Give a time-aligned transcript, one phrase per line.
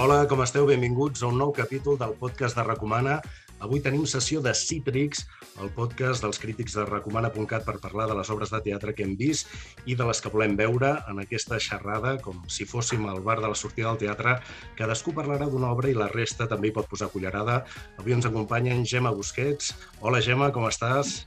[0.00, 0.64] Hola, com esteu?
[0.64, 3.18] Benvinguts a un nou capítol del podcast de Recomana.
[3.60, 5.26] Avui tenim sessió de Cítrics,
[5.60, 9.12] el podcast dels crítics de recomana.cat per parlar de les obres de teatre que hem
[9.18, 9.50] vist
[9.84, 13.50] i de les que volem veure en aquesta xerrada, com si fóssim al bar de
[13.52, 14.38] la sortida del teatre.
[14.78, 17.58] Cadascú parlarà d'una obra i la resta també hi pot posar cullerada.
[18.00, 19.74] Avui ens acompanya en Gemma Busquets.
[20.00, 21.26] Hola, Gemma, com estàs?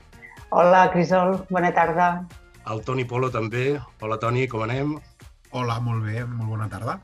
[0.50, 2.08] Hola, Crisol, bona tarda.
[2.66, 3.76] El Toni Polo també.
[4.02, 4.96] Hola, Toni, com anem?
[5.54, 6.98] Hola, molt bé, molt bona tarda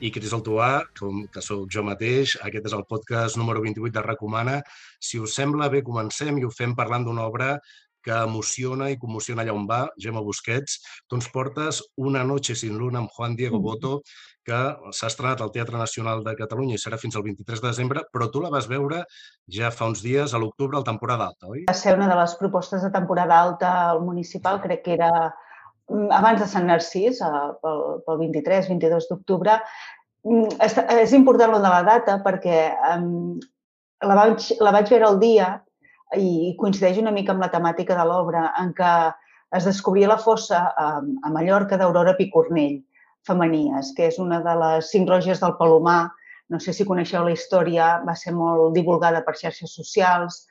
[0.00, 2.38] i Cris Altuà, com que sóc jo mateix.
[2.46, 4.56] Aquest és el podcast número 28 de Recomana.
[4.98, 7.54] Si us sembla bé, comencem i ho fem parlant d'una obra
[8.00, 10.78] que emociona i commociona allà on va, Gemma Busquets.
[11.06, 14.00] Tu ens portes Una noche sin luna amb Juan Diego Boto,
[14.46, 14.60] que
[14.96, 18.30] s'ha estrenat al Teatre Nacional de Catalunya i serà fins al 23 de desembre, però
[18.32, 19.02] tu la vas veure
[19.52, 21.66] ja fa uns dies, a l'octubre, al temporada alta, oi?
[21.68, 26.08] Va ser una de les propostes de temporada alta al municipal, crec que era mm,
[26.16, 31.82] abans de Sant Narcís, eh, pel, pel 23-22 d'octubre, Mm, és important lo de la
[31.82, 33.38] data perquè um,
[34.04, 35.48] la, vaig, la vaig veure el dia
[36.16, 38.92] i coincideix una mica amb la temàtica de l'obra en què
[39.56, 42.80] es descobria la fossa a, a Mallorca d'Aurora Picornell
[43.26, 46.10] Femenies, que és una de les cinc roges del Palomar.
[46.50, 50.46] No sé si coneixeu la història, va ser molt divulgada per xarxes socials.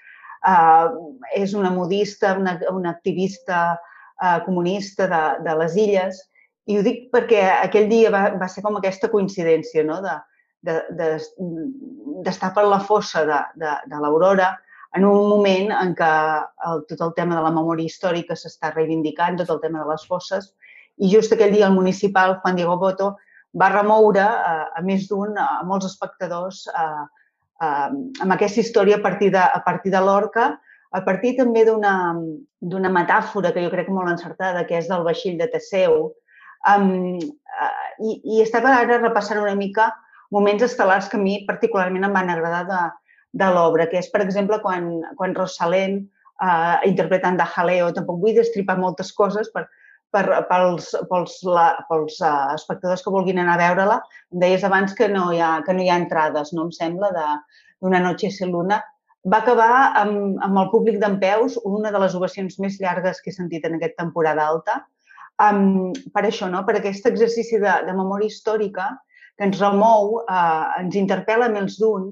[0.48, 6.22] Uh, és una modista, una, una activista uh, comunista de, de les illes
[6.70, 10.00] i ho dic perquè aquell dia va, va ser com aquesta coincidència, no?
[10.06, 10.16] de,
[10.62, 14.52] d'estar de, de, per la fossa de, de, de l'Aurora
[14.98, 16.12] en un moment en què
[16.68, 20.06] el, tot el tema de la memòria històrica s'està reivindicant, tot el tema de les
[20.10, 20.52] fosses,
[20.98, 23.14] i just aquell dia el municipal, Juan Diego Boto,
[23.60, 26.88] va remoure a, a més d'un, a molts espectadors, a,
[27.62, 30.52] a, amb aquesta història a partir de, a partir de l'Orca,
[30.90, 35.48] a partir també d'una metàfora que jo crec molt encertada, que és del vaixell de
[35.54, 36.10] Teseu,
[36.68, 39.90] Um, uh, i, I estava ara repassant una mica
[40.36, 42.82] moments estel·lars que a mi particularment em van agradar de,
[43.42, 46.02] de l'obra, que és, per exemple, quan, quan Rosalén,
[46.44, 49.66] uh, interpretant de Jaleo, tampoc vull destripar moltes coses per,
[50.14, 53.98] per, pels, pels, la, pels uh, espectadors que vulguin anar a veure-la.
[54.34, 57.12] Em deies abans que no hi ha, que no hi ha entrades, no em sembla,
[57.82, 58.82] d'una noche sin luna.
[59.30, 61.20] Va acabar amb, amb el públic d'en
[61.66, 64.86] una de les ovacions més llargues que he sentit en aquesta temporada alta,
[65.46, 66.64] um, per això, no?
[66.68, 68.90] per aquest exercici de, de memòria històrica
[69.38, 72.10] que ens remou, uh, ens interpel·la més d'un,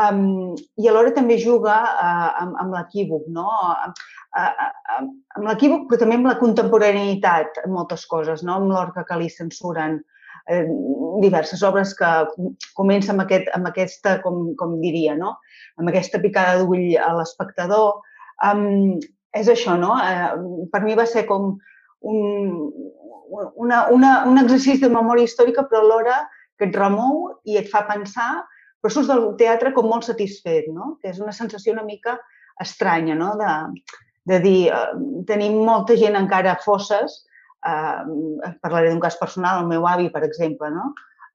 [0.00, 3.46] um, i alhora també juga uh, amb, amb l'equívoc, no?
[3.50, 3.92] Uh,
[4.40, 4.48] uh,
[4.96, 5.04] uh,
[5.36, 8.58] amb l'equívoc, però també amb la contemporaneïtat en moltes coses, no?
[8.58, 10.00] amb l'orca que li censuren
[10.48, 10.64] eh,
[11.22, 12.10] diverses obres que
[12.78, 15.36] comença amb, aquest, amb aquesta, com, com diria, no?
[15.80, 18.00] amb aquesta picada d'ull a l'espectador.
[18.44, 18.98] Um,
[19.34, 19.96] és això, no?
[19.98, 21.54] Eh, per mi va ser com
[22.04, 22.72] un,
[23.56, 26.20] una, una, un exercici de memòria històrica, però alhora
[26.58, 28.44] que et remou i et fa pensar,
[28.82, 30.96] però surts del teatre com molt satisfet, no?
[31.00, 32.18] que és una sensació una mica
[32.60, 33.32] estranya, no?
[33.40, 33.54] de,
[34.30, 34.92] de dir, eh,
[35.30, 37.22] tenim molta gent encara a fosses,
[37.66, 40.92] eh, parlaré d'un cas personal, el meu avi, per exemple, no?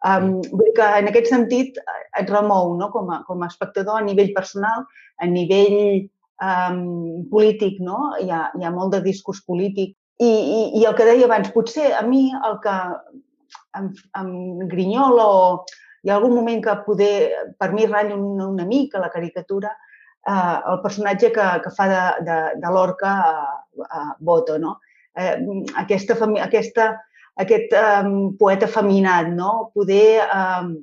[0.08, 1.76] Um, vull que en aquest sentit
[2.16, 2.88] et remou no?
[2.94, 4.86] com, a, com a espectador a nivell personal,
[5.20, 6.06] a nivell
[6.40, 8.14] um, polític, no?
[8.22, 11.52] hi, ha, hi ha molt de discurs polític i, i, I el que deia abans,
[11.56, 12.76] potser a mi el que
[13.80, 14.32] em, em
[14.72, 15.44] grinyola o
[16.04, 17.14] hi ha algun moment que poder,
[17.60, 19.72] per mi ratlla una, una mica la caricatura,
[20.28, 23.34] eh, el personatge que, que fa de, de, de l'orca a,
[23.88, 24.78] a Boto, no?
[25.16, 25.36] Eh,
[25.82, 26.92] aquesta, aquesta,
[27.40, 29.72] aquest um, poeta feminat, no?
[29.76, 30.74] Poder, um,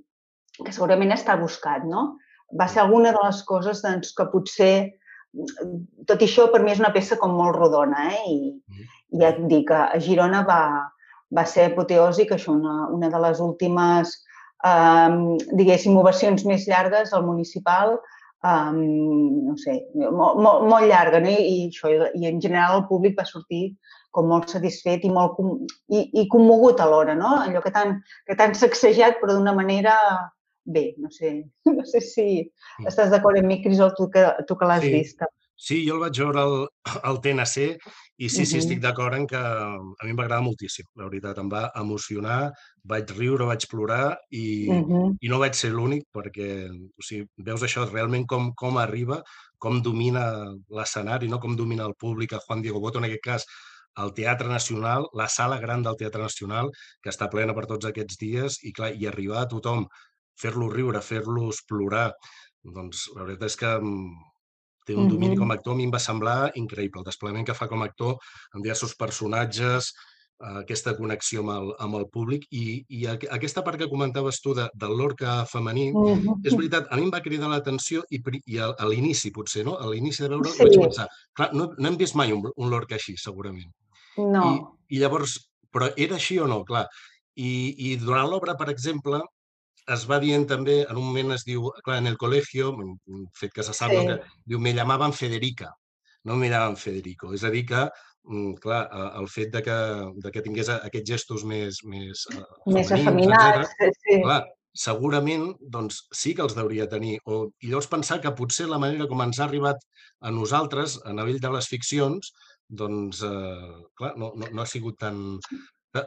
[0.63, 2.15] que segurament està buscat, no?
[2.57, 4.77] Va ser alguna de les coses doncs, que potser
[6.09, 8.23] tot i això, per mi és una peça com molt rodona, eh?
[8.31, 10.61] I, mm ja et dic, a Girona va,
[11.35, 14.13] va ser apoteòsic, això, una, una de les últimes,
[14.67, 15.17] eh,
[15.53, 17.97] diguéssim, ovacions més llargues al municipal,
[18.45, 21.33] eh, no sé, molt, molt, molt llarga, no?
[21.33, 23.69] I, i, això, i en general el públic va sortir
[24.16, 25.37] com molt satisfet i molt
[25.93, 27.37] i, i commogut alhora, no?
[27.43, 29.97] Allò que t'han que tan sacsejat, però d'una manera
[30.66, 31.33] bé, no sé,
[31.78, 32.91] no sé si mm.
[32.91, 34.92] estàs d'acord amb mi, Crisol, tu que, tu que l'has sí.
[34.98, 35.27] vist.
[35.57, 36.54] Sí, jo el vaig veure al,
[37.09, 37.63] al TNC
[38.21, 41.66] i sí, sí, estic d'acord en que a mi m'agrada moltíssim, la veritat, em va
[41.80, 42.51] emocionar,
[42.84, 45.07] vaig riure, vaig plorar i, uh -huh.
[45.21, 49.22] i no vaig ser l'únic perquè o sigui, veus això realment com, com arriba,
[49.59, 51.41] com domina l'escenari, no?
[51.41, 53.47] com domina el públic a Juan Diego Boto, en aquest cas
[53.97, 56.71] al Teatre Nacional, la sala gran del Teatre Nacional,
[57.03, 59.86] que està plena per tots aquests dies, i clar, i arribar a tothom,
[60.41, 62.10] fer-los riure, fer-los plorar,
[62.77, 63.72] doncs la veritat és que
[64.86, 67.03] té un domini com a actor, a mi em va semblar increïble.
[67.03, 68.18] El desplegament que fa com a actor
[68.54, 69.91] amb diversos personatges,
[70.60, 74.66] aquesta connexió amb el, amb el públic i, i aquesta part que comentaves tu de,
[74.74, 76.41] del Lorca femení, mm -hmm.
[76.44, 79.77] és veritat, a mi em va cridar l'atenció i, i a, a l'inici potser, no?
[79.78, 80.62] A l'inici de veure sí.
[80.62, 83.72] vaig pensar, clar, no, no hem vist mai un, un Lorca així, segurament.
[84.16, 84.44] No.
[84.88, 86.65] I, I llavors, però era així o no?
[86.65, 86.86] Clar,
[87.34, 89.21] i, i durant l'obra, per exemple,
[89.94, 93.54] es va dient també, en un moment es diu, clar, en el col·legio, un fet
[93.54, 93.97] que se sap, sí.
[93.97, 95.71] no, que diu, me llamaven Federica,
[96.27, 97.33] no me llamaven Federico.
[97.36, 97.86] És a dir que
[98.27, 98.88] Mm, clar,
[99.21, 99.74] el fet de que,
[100.22, 102.42] de que tingués aquests gestos més, més, eh,
[102.74, 104.16] més afeminats, sí, sí.
[104.24, 104.41] Clar,
[104.77, 105.47] segurament
[105.77, 107.21] doncs, sí que els deuria tenir.
[107.30, 109.86] O, I llavors pensar que potser la manera com ens ha arribat
[110.27, 112.33] a nosaltres, a nivell de les ficcions,
[112.83, 115.22] doncs, eh, clar, no, no, no ha sigut tan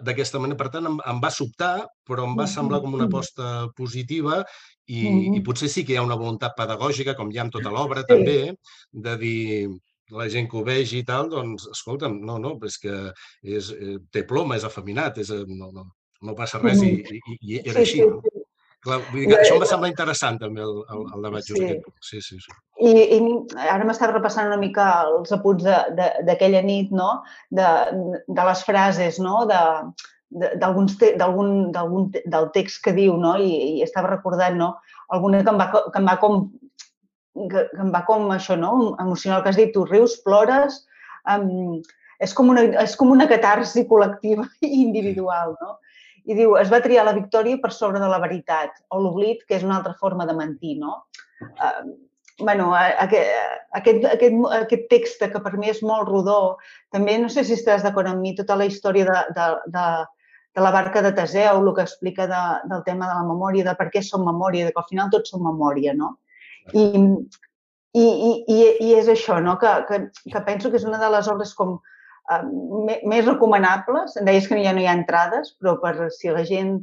[0.06, 0.58] d'aquesta manera.
[0.60, 1.74] Per tant, em, em va sobtar,
[2.08, 4.40] però em va semblar com una aposta positiva
[4.86, 5.38] i, mm -hmm.
[5.38, 8.02] i potser sí que hi ha una voluntat pedagògica, com hi ha en tota l'obra
[8.02, 8.08] sí.
[8.14, 8.56] també,
[8.92, 9.70] de dir,
[10.10, 13.14] la gent que ho vegi i tal, doncs, escolta'm, no, no, és que
[13.44, 15.86] és, eh, té ploma, és afeminat, és, eh, no, no,
[16.22, 18.02] no passa res i, i, i era així.
[18.02, 18.22] No?
[18.86, 21.60] Clar, vull dir que això em va semblar interessant també el, el, el debat just
[21.60, 21.66] sí.
[21.68, 21.90] aquest.
[22.10, 22.54] Sí, sí, sí.
[22.80, 27.10] I, i ara m'estàs repassant una mica els apunts d'aquella nit, no?
[27.52, 27.68] De,
[28.28, 29.42] de les frases, no?
[29.50, 29.60] De,
[30.32, 33.36] d'alguns te, d'algun del text que diu, no?
[33.42, 34.74] I, i estava recordant, no?
[35.16, 36.44] Alguna que em va, que em va com
[37.50, 38.74] que, que em va com això, no?
[39.02, 40.84] Emocional, que has dit, tu rius, plores,
[41.36, 41.80] um,
[42.20, 45.78] és, com una, és com una catarsi col·lectiva i individual, no?
[46.30, 49.58] I diu, es va triar la victòria per sobre de la veritat, o l'oblit, que
[49.58, 51.00] és una altra forma de mentir, no?
[51.42, 51.90] Uh,
[52.40, 53.32] bueno, aquest,
[53.80, 56.58] aquest, aquest, aquest text, que per mi és molt rodó,
[56.94, 59.88] també, no sé si estàs d'acord amb mi, tota la història de, de, de,
[60.56, 63.76] de la barca de Teseu, el que explica de, del tema de la memòria, de
[63.80, 66.16] per què som memòria, de que al final tots som memòria, no?
[66.78, 66.86] I,
[67.98, 69.58] i, i, i és això, no?
[69.62, 70.00] que, que,
[70.30, 71.80] que penso que és una de les obres com
[72.34, 72.42] uh,
[73.10, 74.18] més recomanables.
[74.20, 76.76] Em deies que ja no hi ha entrades, però per si la gent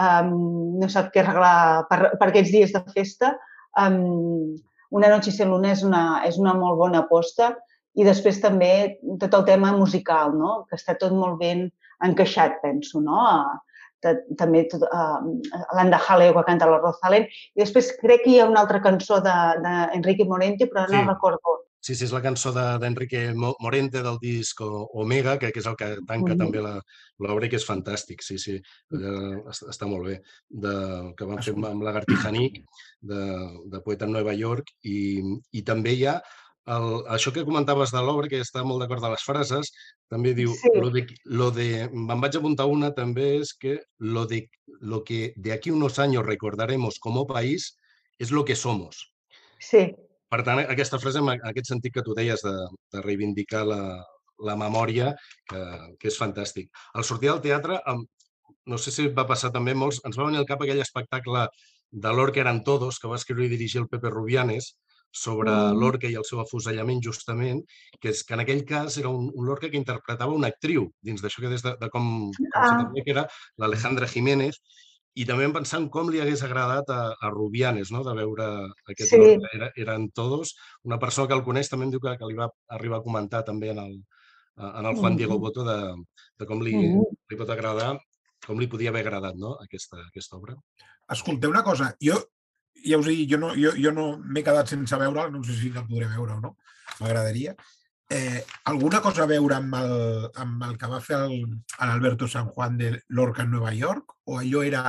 [0.00, 0.34] um,
[0.80, 3.36] no sap què arreglar per, per aquests dies de festa,
[3.80, 4.58] um,
[4.90, 7.52] Una noche sin luna és una, és una molt bona aposta
[7.94, 10.64] i després també tot el tema musical, no?
[10.68, 11.68] que està tot molt ben
[12.06, 13.20] encaixat, penso, no?
[14.02, 15.20] de, també tot, uh,
[15.76, 17.28] l'Anda Jaleo que canta la Rosalén.
[17.54, 21.06] I després crec que hi ha una altra cançó d'Enrique de, Morente, però no sí.
[21.06, 21.59] recordo.
[21.80, 25.78] Sí, sí, és la cançó d'Enrique de, Morente del disc Omega, que, que és el
[25.80, 28.58] que tanca mm també l'obra que és fantàstic, sí, sí,
[28.96, 30.18] eh, està molt bé,
[30.48, 30.74] de,
[31.16, 32.50] que van fer amb l'Agartijaní,
[33.12, 33.22] de,
[33.72, 35.20] de Poeta en Nova York, i,
[35.56, 36.18] i també hi ha
[36.70, 39.72] el, això que comentaves de l'obra, que està molt d'acord de les frases,
[40.12, 40.74] també diu, sí.
[40.76, 44.44] lo de, lo de, me'n vaig apuntar una també, és que lo, de,
[44.80, 47.72] lo que de aquí unos años recordaremos como país
[48.18, 49.14] és lo que somos.
[49.58, 49.88] Sí.
[50.30, 52.54] Per tant, aquesta frase, en aquest sentit que tu deies de,
[52.94, 53.80] de reivindicar la,
[54.46, 55.12] la memòria,
[55.50, 55.62] que,
[56.00, 56.70] que és fantàstic.
[56.94, 57.80] Al sortir del teatre,
[58.70, 61.48] no sé si va passar també molts, ens va venir al cap aquell espectacle
[61.90, 64.74] de l'Or que eren todos, que va escriure i dirigir el Pepe Rubianes,
[65.10, 65.78] sobre mm.
[65.80, 67.64] l'Orca i el seu afusellament, justament,
[68.00, 71.22] que és que en aquell cas era un, un Lorca que interpretava una actriu, dins
[71.22, 72.86] d'això que des de, de com, com ah.
[72.94, 73.26] que era
[73.58, 74.60] l'Alejandra Jiménez,
[75.18, 78.46] i també em pensant com li hagués agradat a, a Rubianes, no?, de veure
[78.92, 79.18] aquest sí.
[79.18, 79.50] Lorca.
[79.56, 80.54] Era, eren tots.
[80.86, 83.42] Una persona que el coneix també em diu que, que li va arribar a comentar
[83.46, 83.96] també en el,
[84.70, 85.80] en el Juan Diego Boto de,
[86.38, 87.96] de com li, li pot agradar,
[88.46, 89.56] com li podia haver agradat no?
[89.64, 90.54] aquesta, aquesta obra.
[91.10, 92.20] Escolteu una cosa, jo
[92.86, 95.72] ja us dic, jo no, jo, jo no m'he quedat sense veure, no sé si
[95.74, 96.54] la podré veure o no,
[97.00, 97.56] m'agradaria.
[98.12, 99.92] Eh, alguna cosa a veure amb el,
[100.42, 104.64] amb el que va fer l'Alberto San Juan de Lorca en Nova York o allò
[104.66, 104.82] era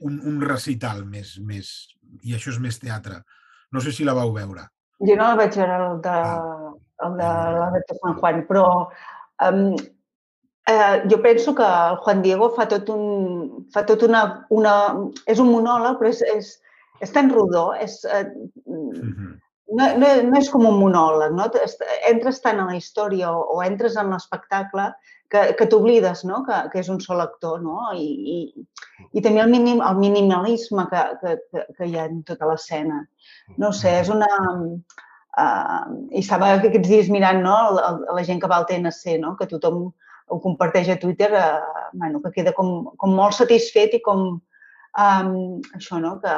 [0.00, 1.68] un, un recital més, més,
[2.24, 3.18] i això és més teatre?
[3.68, 4.64] No sé si la vau veure.
[5.04, 6.70] Jo no la vaig veure, el de, ah.
[7.04, 7.28] el de
[7.58, 8.64] l'Alberto San Juan, però
[9.44, 9.60] um,
[10.72, 13.66] eh, jo penso que el Juan Diego fa tot un...
[13.76, 14.72] Fa tot una, una,
[15.28, 16.50] és un monòleg, però és, és,
[17.04, 18.24] és tan rodó, és, eh,
[18.64, 19.36] mm -hmm.
[19.68, 21.46] No, no, no és com un monòleg, no?
[22.08, 24.88] entres tant en la història o, o entres en l'espectacle
[25.28, 26.40] que, que t'oblides no?
[26.46, 27.60] que, que és un sol actor.
[27.64, 27.90] No?
[27.94, 28.66] I, i,
[29.12, 33.02] i també el, minim, el minimalisme que, que, que hi ha en tota l'escena.
[33.60, 34.30] No sé, és una...
[35.38, 39.36] Uh, I estava aquests dies mirant no, la, la gent que va al TNC, no?
[39.38, 39.84] que tothom
[40.28, 45.36] ho comparteix a Twitter, uh, bueno, que queda com, com molt satisfet i com um,
[45.76, 46.16] això, no?
[46.24, 46.34] que,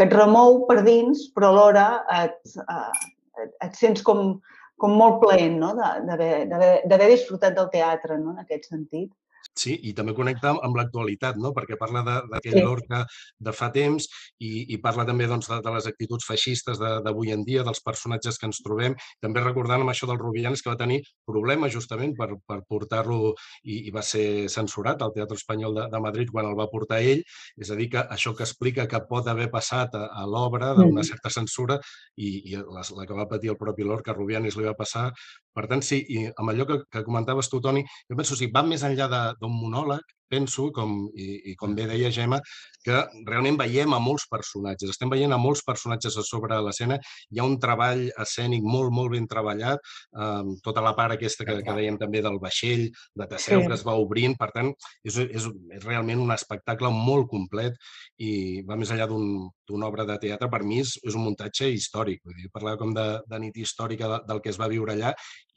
[0.00, 1.86] que et remou per dins, però alhora
[2.22, 3.08] et, eh,
[3.42, 4.38] et, et sents com,
[4.80, 5.74] com molt plaent no?
[5.76, 8.32] d'haver disfrutat del teatre, no?
[8.32, 9.10] en aquest sentit.
[9.58, 11.50] Sí, i també connecta amb l'actualitat, no?
[11.56, 12.62] perquè parla d'aquell sí.
[12.64, 13.02] Lorca
[13.38, 14.06] de fa temps
[14.38, 18.38] i, i parla també doncs, de, de les actituds feixistes d'avui en dia, dels personatges
[18.38, 18.94] que ens trobem.
[19.20, 23.82] També recordant amb això del Rubianes que va tenir problemes justament per, per portar-lo i,
[23.90, 27.24] i va ser censurat al Teatre Espanyol de, de Madrid quan el va portar ell.
[27.60, 31.02] És a dir, que això que explica que pot haver passat a, a l'obra d'una
[31.02, 31.08] mm.
[31.10, 31.80] certa censura
[32.16, 35.10] i, i la, la que va patir el propi Lorca Rubianes li va passar.
[35.58, 38.62] Per tant, sí, i amb allò que, que comentaves tu, Toni, jo penso, si va
[38.66, 39.08] més enllà
[39.40, 42.40] d'un monòleg, penso, com, i, i com bé deia Gemma,
[42.84, 42.96] que
[43.26, 46.98] realment veiem a molts personatges, estem veient a molts personatges a sobre l'escena,
[47.30, 49.82] hi ha un treball escènic molt, molt ben treballat,
[50.16, 53.68] eh, tota la part aquesta que, que dèiem també del vaixell, de Teseu, sí.
[53.68, 54.72] que es va obrint, per tant,
[55.04, 57.76] és, és, és realment un espectacle molt complet
[58.22, 62.22] i va més enllà d'una obra de teatre, per mi és, és un muntatge històric,
[62.24, 65.12] vull dir, parlava com de, de nit històrica de, del que es va viure allà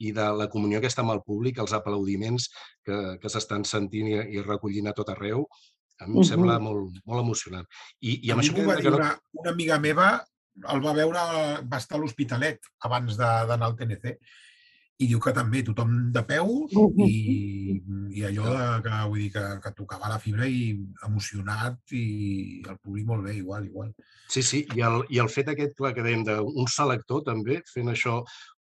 [0.08, 2.50] i de la comunió aquesta amb el públic, els aplaudiments
[2.84, 5.46] que, que s'estan sentint i, i recollint a tot arreu,
[6.00, 6.28] a mi em uh -huh.
[6.28, 7.66] sembla molt, molt emocionant.
[8.00, 8.66] I, i amb a això que...
[8.66, 10.24] Va dir una, una amiga meva
[10.72, 11.20] el va veure,
[11.70, 14.16] va estar a l'Hospitalet abans d'anar al TNC
[15.02, 16.50] i diu que també tothom de peu
[17.02, 17.14] i,
[18.14, 20.68] i allò de, que, vull dir, que, que tocava la fibra i
[21.08, 22.04] emocionat i
[22.62, 23.90] el públic molt bé, igual, igual.
[24.30, 27.90] Sí, sí, i el, i el fet aquest clar, que dèiem d'un selector també, fent
[27.90, 28.20] això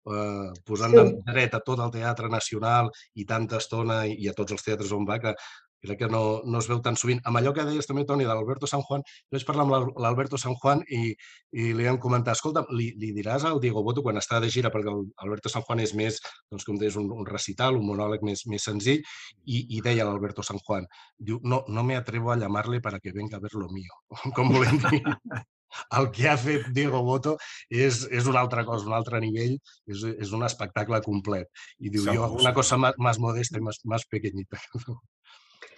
[0.09, 1.09] eh, posant sí.
[1.27, 4.95] dret a tot el Teatre Nacional i tanta estona i, i a tots els teatres
[4.95, 5.35] on va, que
[5.81, 7.19] crec que no, no es veu tan sovint.
[7.25, 10.37] Amb allò que deies també, Toni, de l'Alberto San Juan, jo vaig parlar amb l'Alberto
[10.41, 11.01] San Juan i,
[11.57, 14.71] i li vam comentar, escolta, li, li diràs al Diego Boto quan està de gira,
[14.73, 18.45] perquè l'Alberto San Juan és més, doncs, com deies, un, un recital, un monòleg més,
[18.51, 19.01] més senzill,
[19.45, 20.85] i, i deia l'Alberto San Juan,
[21.17, 23.97] diu, no, no me atrevo a llamarle para que venga a ver lo mío,
[24.37, 25.01] com volem dir.
[25.97, 27.37] El que ha fet Diego Boto
[27.69, 31.49] és, és una altra cosa, un altre nivell, és, és un espectacle complet.
[31.79, 34.61] I diu, jo, una cosa más, más modesta i más, más pequeñita.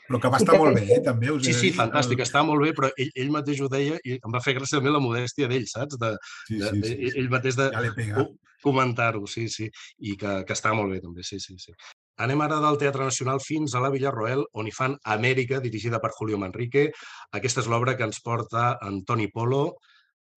[0.03, 1.29] Però que va estar molt bé, eh, també.
[1.31, 2.27] Us sí, sí, fantàstic, el...
[2.27, 4.91] està molt bé, però ell, ell mateix ho deia i em va fer gràcia també
[4.91, 5.95] la modèstia d'ell, saps?
[6.01, 6.09] De,
[6.50, 7.13] sí, sí, de, sí, sí.
[7.21, 8.25] Ell mateix de ja
[8.63, 9.69] comentar-ho, sí, sí,
[10.07, 11.75] i que, que està molt bé també, sí, sí, sí.
[12.22, 16.13] Anem ara del Teatre Nacional fins a la Villarroel, on hi fan Amèrica, dirigida per
[16.17, 16.89] Julio Manrique.
[17.34, 19.63] Aquesta és l'obra que ens porta Antoni Polo.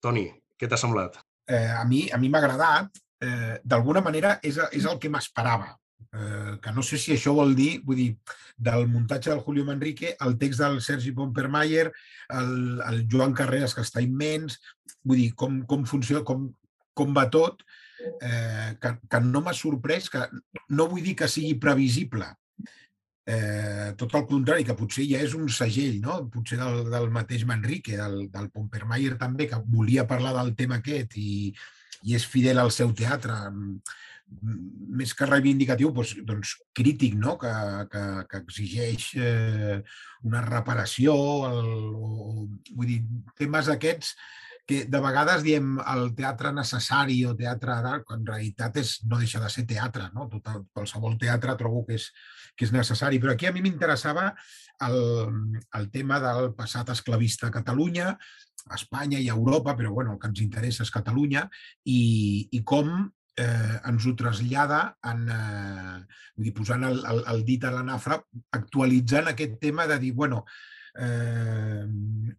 [0.01, 1.19] Toni, què t'ha semblat?
[1.47, 3.03] Eh, a mi a mi m'ha agradat.
[3.21, 5.75] Eh, D'alguna manera és, és el que m'esperava
[6.13, 8.11] eh, que no sé si això vol dir, vull dir,
[8.57, 11.91] del muntatge del Julio Manrique, el text del Sergi Pompermayer,
[12.29, 14.59] el, el Joan Carreras, que està immens,
[15.03, 16.47] vull dir, com, com funciona, com,
[16.97, 17.61] com va tot,
[18.21, 20.25] eh, que, que no m'ha sorprès, que
[20.69, 22.29] no vull dir que sigui previsible,
[23.27, 26.21] eh, tot el contrari, que potser ja és un segell, no?
[26.33, 31.17] potser del, del mateix Manrique, del, del Pompermayer també, que volia parlar del tema aquest
[31.19, 31.51] i,
[32.07, 33.35] i és fidel al seu teatre,
[34.97, 37.37] més que reivindicatiu, doncs, doncs crític, no?
[37.39, 37.51] que,
[37.91, 39.77] que, que exigeix eh,
[40.27, 41.13] una reparació,
[41.51, 43.01] el, o, vull dir,
[43.39, 44.15] temes aquests
[44.67, 49.19] que de vegades diem el teatre necessari o teatre d'art, quan en realitat és, no
[49.21, 50.27] deixa de ser teatre, no?
[50.31, 52.09] Tot qualsevol teatre trobo que és,
[52.57, 53.21] que és necessari.
[53.23, 54.27] Però aquí a mi m'interessava
[54.87, 54.99] el,
[55.79, 58.11] el tema del passat esclavista a Catalunya,
[58.67, 61.47] a Espanya i a Europa, però bueno, el que ens interessa és Catalunya,
[61.87, 62.01] i,
[62.51, 62.91] i com
[63.39, 65.99] eh, ens ho trasllada en, eh,
[66.35, 68.19] vull dir, posant el, el, el dit a la nafra,
[68.57, 70.43] actualitzant aquest tema de dir, bueno,
[70.97, 71.85] eh,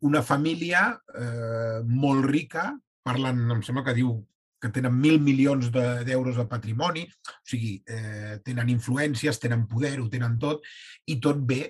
[0.00, 2.73] una família eh, molt rica,
[3.07, 4.19] parlen, em sembla que diu
[4.59, 9.97] que tenen mil milions d'euros de, de patrimoni, o sigui, eh, tenen influències, tenen poder,
[10.03, 10.67] ho tenen tot,
[11.07, 11.61] i tot ve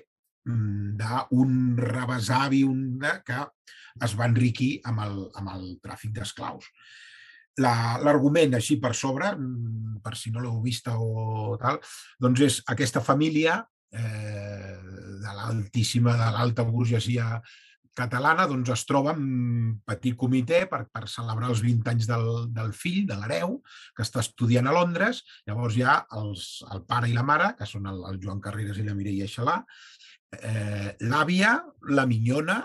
[0.49, 3.43] mm, d'un rebesavi un, que
[4.05, 6.71] es va enriquir amb el, amb el tràfic d'esclaus.
[7.59, 11.77] L'argument així per sobre, mm, per si no l'heu vista o tal,
[12.17, 13.59] doncs és aquesta família
[13.93, 14.77] eh,
[15.23, 17.39] de l'altíssima, de l'alta burgesia
[17.99, 22.71] catalana, doncs es troba en petit comitè per, per celebrar els 20 anys del, del
[22.77, 23.57] fill, de l'hereu,
[23.95, 25.23] que està estudiant a Londres.
[25.49, 28.79] Llavors hi ha els, el pare i la mare, que són el, el Joan Carreras
[28.79, 29.59] i la Mireia Xalà,
[30.39, 31.57] eh, l'àvia,
[31.89, 32.61] la minyona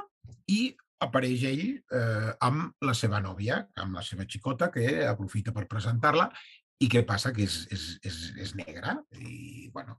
[0.52, 5.66] i apareix ell eh, amb la seva nòvia, amb la seva xicota, que aprofita per
[5.70, 6.30] presentar-la,
[6.82, 7.32] i què passa?
[7.34, 8.96] Que és, és, és, és negra.
[9.18, 9.98] I, bueno,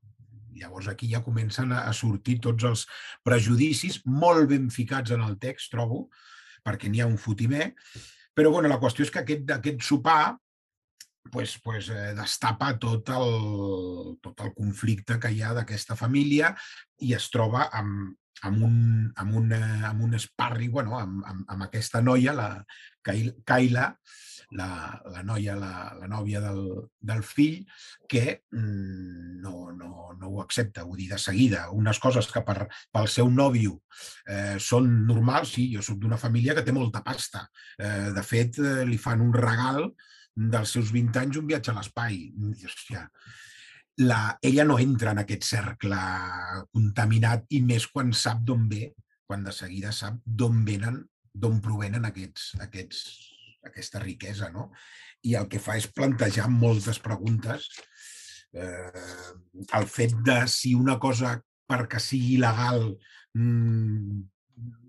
[0.62, 2.86] llavors aquí ja comencen a, sortir tots els
[3.26, 6.08] prejudicis molt ben ficats en el text, trobo,
[6.66, 7.74] perquè n'hi ha un fotimer.
[8.36, 10.36] Però bueno, la qüestió és que aquest, aquest sopar
[11.32, 16.54] pues, pues, eh, destapa tot el, tot el conflicte que hi ha d'aquesta família
[17.06, 18.14] i es troba amb,
[18.46, 18.78] amb un,
[19.16, 22.50] amb un, amb un sparring, bueno, amb, amb, amb aquesta noia, la
[23.06, 23.92] Kaila,
[24.58, 24.68] la,
[25.14, 26.62] la noia, la, la nòvia del,
[27.00, 27.60] del fill,
[28.10, 30.86] que mm, no, no, no ho accepta.
[30.86, 33.78] Vull dir, de seguida, unes coses que per, pel seu nòvio
[34.30, 37.46] eh, són normals, sí, jo sóc d'una família que té molta pasta.
[37.78, 39.90] Eh, de fet, eh, li fan un regal
[40.36, 42.20] dels seus 20 anys un viatge a l'espai.
[42.36, 43.06] Hòstia,
[44.04, 46.00] la, ella no entra en aquest cercle
[46.76, 48.90] contaminat i més quan sap d'on ve,
[49.26, 51.00] quan de seguida sap d'on venen,
[51.34, 53.02] d'on provenen aquests, aquests,
[53.66, 54.52] aquesta riquesa.
[54.52, 54.70] No?
[55.24, 57.70] I el que fa és plantejar moltes preguntes.
[58.56, 59.34] Eh,
[59.80, 62.92] el fet de si una cosa perquè sigui legal
[63.34, 64.22] mmm,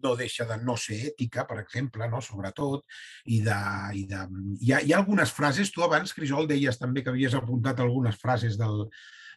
[0.02, 2.22] no deixa de no ser ètica, per exemple, no?
[2.22, 2.86] sobretot,
[3.24, 3.58] i, de,
[4.00, 4.22] i de...
[4.60, 8.18] Hi, ha, hi ha algunes frases, tu abans, Crisol, deies també que havies apuntat algunes
[8.22, 8.86] frases del,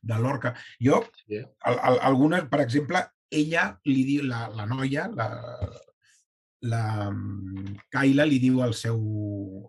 [0.02, 0.54] de l'Orca.
[0.84, 1.48] Jo, yeah.
[1.70, 5.30] al, al, algunes, per exemple, ella li diu, la, la noia, la,
[6.70, 6.84] la
[7.94, 9.00] Kaila li diu al seu,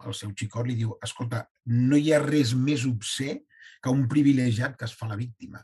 [0.04, 3.36] al seu xicot, li diu, escolta, no hi ha res més obsè
[3.80, 5.62] que un privilegiat que es fa la víctima.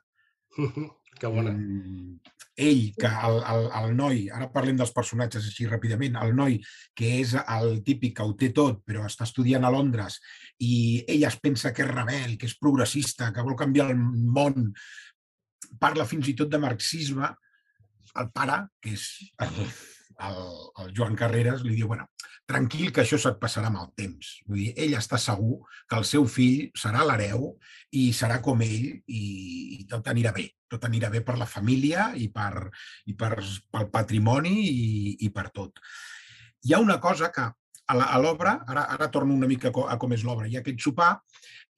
[1.17, 1.53] Que bona.
[1.53, 2.19] Mm,
[2.57, 6.57] ell, que el, el, el noi, ara parlem dels personatges així ràpidament, el noi
[6.97, 10.19] que és el típic que ho té tot però està estudiant a Londres
[10.65, 14.71] i ell es pensa que és rebel, que és progressista, que vol canviar el món,
[15.81, 17.29] parla fins i tot de marxisme,
[18.17, 19.11] el pare, que és
[20.29, 20.43] el,
[20.83, 22.09] el Joan Carreras li diu, bueno,
[22.47, 24.33] tranquil que això se't passarà amb el temps.
[24.47, 25.59] Vull dir, ell està segur
[25.89, 27.51] que el seu fill serà l'hereu
[27.99, 29.23] i serà com ell i,
[29.81, 30.49] i tot anirà bé.
[30.71, 32.67] Tot anirà bé per la família i, per,
[33.07, 33.35] i per,
[33.71, 34.89] pel patrimoni i,
[35.27, 35.83] i per tot.
[36.67, 37.45] Hi ha una cosa que
[37.87, 41.13] a l'obra, ara, ara torno una mica a com és l'obra, hi ha aquest sopar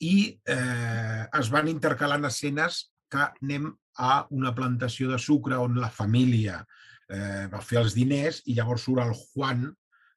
[0.01, 3.69] i eh, es van intercalant escenes que anem
[3.99, 6.63] a una plantació de sucre on la família
[7.09, 9.69] eh, va fer els diners i llavors surt el Juan,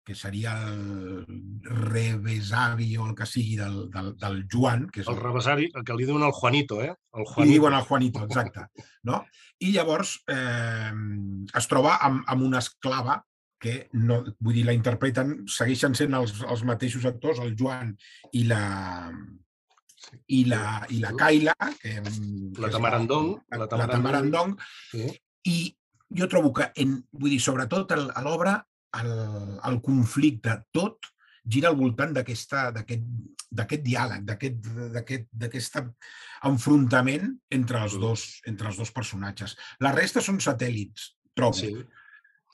[0.04, 1.26] que seria el
[1.62, 4.88] rebesavi o el que sigui del, del, del Joan.
[4.90, 6.94] Que és el, el rebesavi, el que li diuen el Juanito, eh?
[7.14, 7.48] El Juanito.
[7.48, 8.66] Li diuen el Juanito, exacte.
[9.08, 9.22] No?
[9.62, 10.94] I llavors eh,
[11.58, 13.20] es troba amb, amb una esclava
[13.62, 17.94] que no, vull dir, la interpreten, segueixen sent els, els mateixos actors, el Joan
[18.34, 18.64] i la,
[20.34, 22.00] i la, i la Kaila, que,
[22.58, 24.56] la Tamarandong, la, la Tamarandong,
[24.90, 25.06] sí.
[25.46, 25.60] i
[26.18, 28.58] jo trobo que, en, vull dir, sobretot a l'obra,
[29.00, 29.14] el,
[29.70, 31.12] el conflicte, tot
[31.52, 32.54] gira al voltant d'aquest
[33.86, 35.80] diàleg, d'aquest
[36.50, 39.56] enfrontament entre els, dos, entre els dos personatges.
[39.82, 41.58] La resta són satèl·lits, trobo.
[41.58, 41.72] Sí.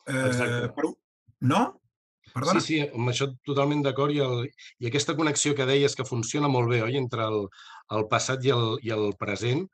[0.08, 0.94] Eh, però,
[1.52, 1.66] no?
[2.32, 2.62] Perdona?
[2.62, 4.48] Sí, sí, amb això totalment d'acord i, el,
[4.84, 7.48] i aquesta connexió que deies que funciona molt bé, oi?, entre el,
[7.98, 9.66] el passat i el, i el present,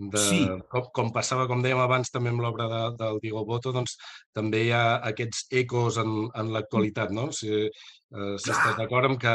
[0.00, 0.38] de, sí.
[0.72, 3.98] com, com passava, com dèiem abans també amb l'obra de, del Diego Boto, doncs
[4.36, 7.28] també hi ha aquests ecos en, en l'actualitat, no?
[7.36, 9.34] Si, eh, si estàs d'acord amb que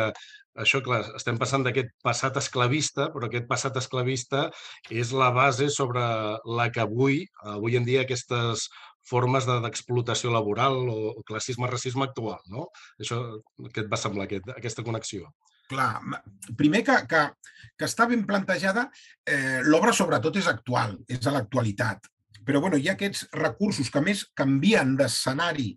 [0.63, 4.45] això, clar, estem passant d'aquest passat esclavista, però aquest passat esclavista
[4.89, 6.03] és la base sobre
[6.59, 7.25] la que avui,
[7.55, 8.69] avui en dia, aquestes
[9.05, 12.69] formes d'explotació de, laboral o, o classisme-racisme actual, no?
[13.01, 13.19] Això,
[13.67, 15.27] què et va semblar, aquest, aquesta connexió?
[15.69, 15.91] Clar,
[16.57, 17.21] primer que, que,
[17.77, 18.87] que està ben plantejada,
[19.25, 22.05] eh, l'obra sobretot és actual, és a l'actualitat.
[22.45, 25.71] Però bueno, hi ha aquests recursos que més canvien d'escenari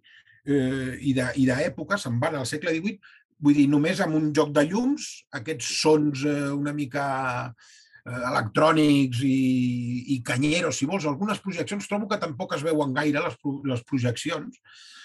[0.45, 4.65] eh, i d'època, se'n van al segle XVIII, vull dir, només amb un joc de
[4.69, 7.07] llums, aquests sons eh, una mica
[7.49, 9.39] eh, electrònics i,
[10.15, 13.41] i canyeros, si vols, algunes projeccions, trobo que tampoc es veuen gaire les,
[13.73, 14.61] les projeccions,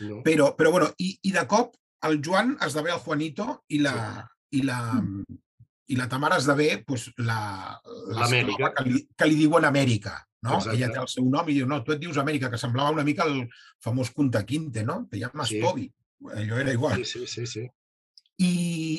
[0.10, 0.22] no.
[0.26, 3.96] però, però bueno, i, i de cop el Joan esdevé el Juanito i la,
[4.54, 5.40] i la, mm.
[5.94, 7.40] i la Tamara esdevé pues, la,
[8.14, 10.18] la que, li, que li diuen Amèrica.
[10.44, 10.58] No?
[10.58, 10.76] Exacte.
[10.76, 13.06] Ella té el seu nom i diu, no, tu et dius Amèrica, que semblava una
[13.08, 13.46] mica el
[13.84, 15.06] famós Kunta Quinte, no?
[15.12, 15.62] Te llames sí.
[15.64, 15.88] Toby.
[16.36, 17.06] Allò era igual.
[17.06, 17.48] Sí, sí, sí.
[17.48, 17.64] sí.
[18.44, 18.54] I,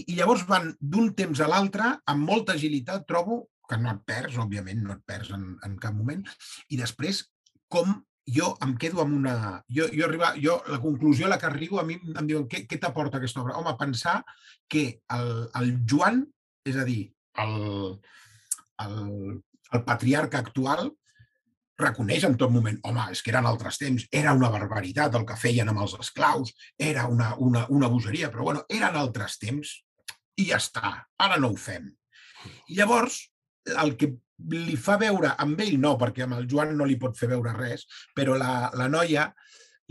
[0.09, 4.39] I llavors van d'un temps a l'altre, amb molta agilitat, trobo, que no et perds,
[4.41, 6.25] òbviament, no et perds en, en cap moment,
[6.73, 7.25] i després
[7.73, 9.37] com jo em quedo amb una...
[9.69, 12.65] Jo, jo, arriba, jo la conclusió a la que arribo, a mi em diuen què,
[12.69, 13.59] què t'aporta aquesta obra?
[13.61, 14.21] Home, pensar
[14.71, 14.85] que
[15.17, 16.23] el, el Joan,
[16.65, 17.03] és a dir,
[17.45, 17.57] el,
[18.85, 19.01] el,
[19.73, 20.89] el patriarca actual,
[21.81, 25.39] reconeix en tot moment, home, és que eren altres temps, era una barbaritat el que
[25.39, 29.75] feien amb els esclaus, era una, una, una bogeria, però bueno, eren altres temps
[30.39, 31.91] i ja està, ara no ho fem.
[32.71, 33.19] I llavors,
[33.83, 34.13] el que
[34.51, 37.55] li fa veure, amb ell no, perquè amb el Joan no li pot fer veure
[37.57, 39.29] res, però la, la noia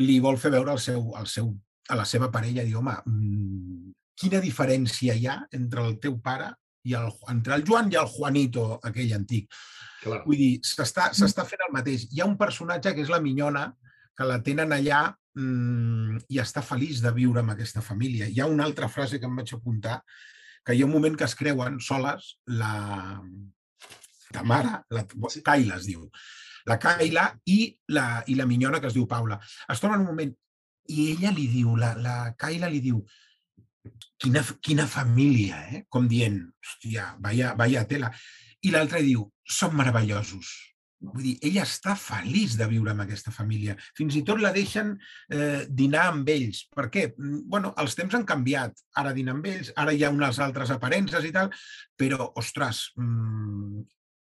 [0.04, 1.54] li vol fer veure el seu, el seu,
[1.90, 6.52] a la seva parella, dir, home, mmm, quina diferència hi ha entre el teu pare
[6.88, 9.48] i el, entre el Joan i el Juanito, aquell antic.
[10.04, 10.22] Clar.
[10.28, 12.10] Vull dir, s'està fent el mateix.
[12.12, 13.70] Hi ha un personatge que és la Minyona,
[14.18, 15.06] que la tenen allà
[15.40, 18.28] mmm, i està feliç de viure amb aquesta família.
[18.28, 20.02] Hi ha una altra frase que em vaig apuntar,
[20.64, 22.74] que hi ha un moment que es creuen soles la,
[24.36, 25.06] la mare, la,
[25.46, 26.08] Kaila es diu,
[26.70, 27.60] la Kaila i
[27.96, 29.40] la, i la minyona que es diu Paula.
[29.70, 30.34] Es troben un moment
[30.94, 33.02] i ella li diu, la, la Kaila li diu,
[34.20, 35.86] quina, quina família, eh?
[35.90, 38.12] com dient, hòstia, vaya, vaya tela.
[38.64, 40.52] I l'altre diu, són meravellosos.
[41.04, 43.76] Vull dir, ella està feliç de viure amb aquesta família.
[43.98, 44.94] Fins i tot la deixen
[45.36, 46.62] eh, dinar amb ells.
[46.72, 47.10] Per què?
[47.18, 48.80] Mm, bueno, els temps han canviat.
[49.02, 51.52] Ara dinar amb ells, ara hi ha unes altres aparences i tal,
[52.00, 53.84] però, ostres, mmm,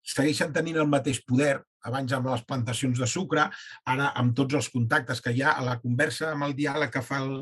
[0.04, 3.46] segueixen tenint el mateix poder, abans amb les plantacions de sucre,
[3.92, 7.04] ara amb tots els contactes que hi ha a la conversa, amb el diàleg que
[7.04, 7.34] fa el,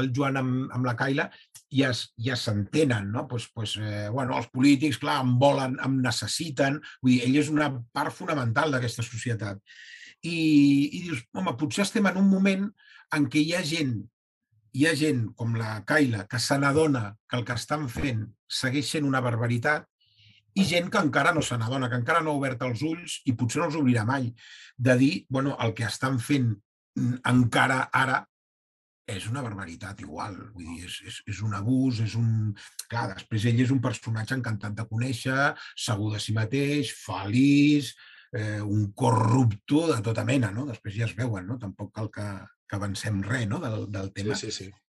[0.00, 1.28] el Joan amb, amb la Caila,
[1.72, 1.90] ja,
[2.26, 3.26] ja s'entenen, no?
[3.28, 7.52] Pues, pues, eh, bueno, els polítics, clar, em volen, em necessiten, vull dir, ell és
[7.52, 9.60] una part fonamental d'aquesta societat.
[10.22, 12.68] I, I dius, home, potser estem en un moment
[13.12, 14.00] en què hi ha gent
[14.72, 18.22] hi ha gent com la Caila que se n'adona que el que estan fent
[18.60, 19.84] segueix sent una barbaritat
[20.54, 23.36] i gent que encara no se n'adona, que encara no ha obert els ulls i
[23.38, 24.28] potser no els obrirà mai,
[24.76, 28.20] de dir, bueno, el que estan fent mm, encara ara
[29.12, 32.52] és una barbaritat igual, vull dir, és, és, és un abús, és un...
[32.88, 37.92] Clar, després ell és un personatge encantat de conèixer, segur de si mateix, feliç,
[38.32, 40.68] eh, un corrupto de tota mena, no?
[40.68, 41.58] Després ja es veuen, no?
[41.60, 42.28] Tampoc cal que,
[42.68, 43.60] que avancem res no?
[43.64, 44.38] del, del tema.
[44.38, 44.81] Sí, sí, sí.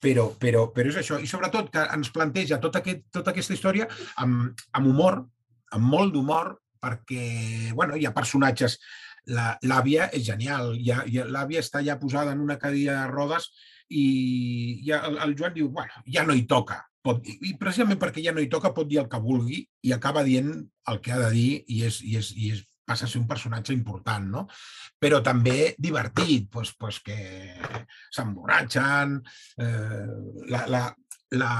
[0.00, 1.18] Però, però, però és això.
[1.20, 3.88] I sobretot que ens planteja tota, aquest, tota aquesta història
[4.22, 5.20] amb, amb humor,
[5.76, 8.80] amb molt d'humor, perquè bueno, hi ha personatges...
[9.30, 10.72] L'àvia és genial.
[10.80, 13.50] L'àvia està ja posada en una cadira de rodes
[13.92, 16.80] i ja, el, el Joan diu, bueno, ja no hi toca.
[17.04, 20.24] Pot, I precisament perquè ja no hi toca pot dir el que vulgui i acaba
[20.26, 20.50] dient
[20.90, 23.28] el que ha de dir i és, i és, i és passa a ser un
[23.30, 24.44] personatge important, no?
[24.98, 27.18] Però també divertit, doncs, doncs que
[28.10, 29.16] s'emborratxen,
[29.62, 30.06] eh,
[30.50, 30.84] la, la,
[31.38, 31.54] la,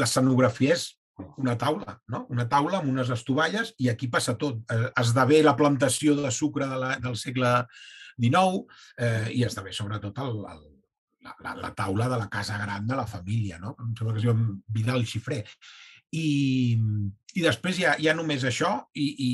[0.00, 0.90] l'escenografia és
[1.38, 2.24] una taula, no?
[2.34, 4.62] una taula amb unes estovalles i aquí passa tot.
[4.72, 7.52] Eh, esdevé la plantació de sucre de la, del segle
[8.18, 8.64] XIX
[8.98, 10.64] eh, i esdevé sobretot el, el,
[11.24, 13.76] la, la, la taula de la casa gran de la família, no?
[13.80, 14.40] em sembla que es diu
[14.74, 15.42] Vidal Xifré.
[16.14, 16.26] I,
[17.34, 19.32] i després hi ha, hi ha només això i, i,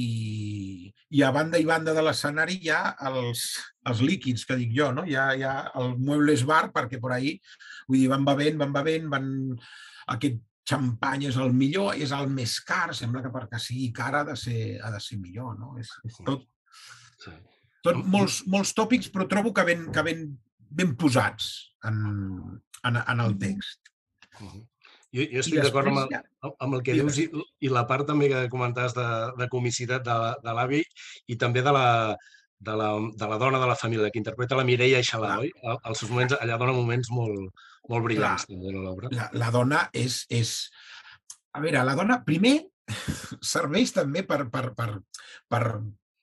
[1.17, 3.43] i a banda i banda de l'escenari hi ha els,
[3.91, 5.05] els líquids, que dic jo, no?
[5.09, 7.35] Hi ha, hi ha el Muebles Bar, perquè per ahir,
[7.89, 9.29] vull dir, van bevent, van bevent, van...
[10.11, 14.25] Aquest xampany és el millor, és el més car, sembla que perquè sigui car ha
[14.29, 15.75] de ser, ha de ser millor, no?
[15.81, 15.91] És
[16.27, 16.47] tot,
[17.85, 20.27] tot molts, molts tòpics, però trobo que ben, que ben,
[20.81, 21.51] ben posats
[21.89, 22.03] en,
[22.87, 23.93] en, en el text.
[24.41, 24.67] Uh -huh.
[25.11, 27.27] Jo, jo estic d'acord amb, el, amb el que dius i,
[27.67, 29.07] i la part també que comentaves de,
[29.41, 30.85] de comicitat de, de l'avi
[31.27, 31.89] i també de la,
[32.61, 35.51] de la, de la dona de la família, que interpreta la Mireia Aixalà, oi?
[35.65, 39.11] Els seus moments, allà dona moments molt, molt brillants Clar, també, l'obra.
[39.17, 40.53] La, la dona és, és...
[41.57, 42.59] A veure, la dona, primer,
[43.55, 44.91] serveix també per, per, per,
[45.51, 45.63] per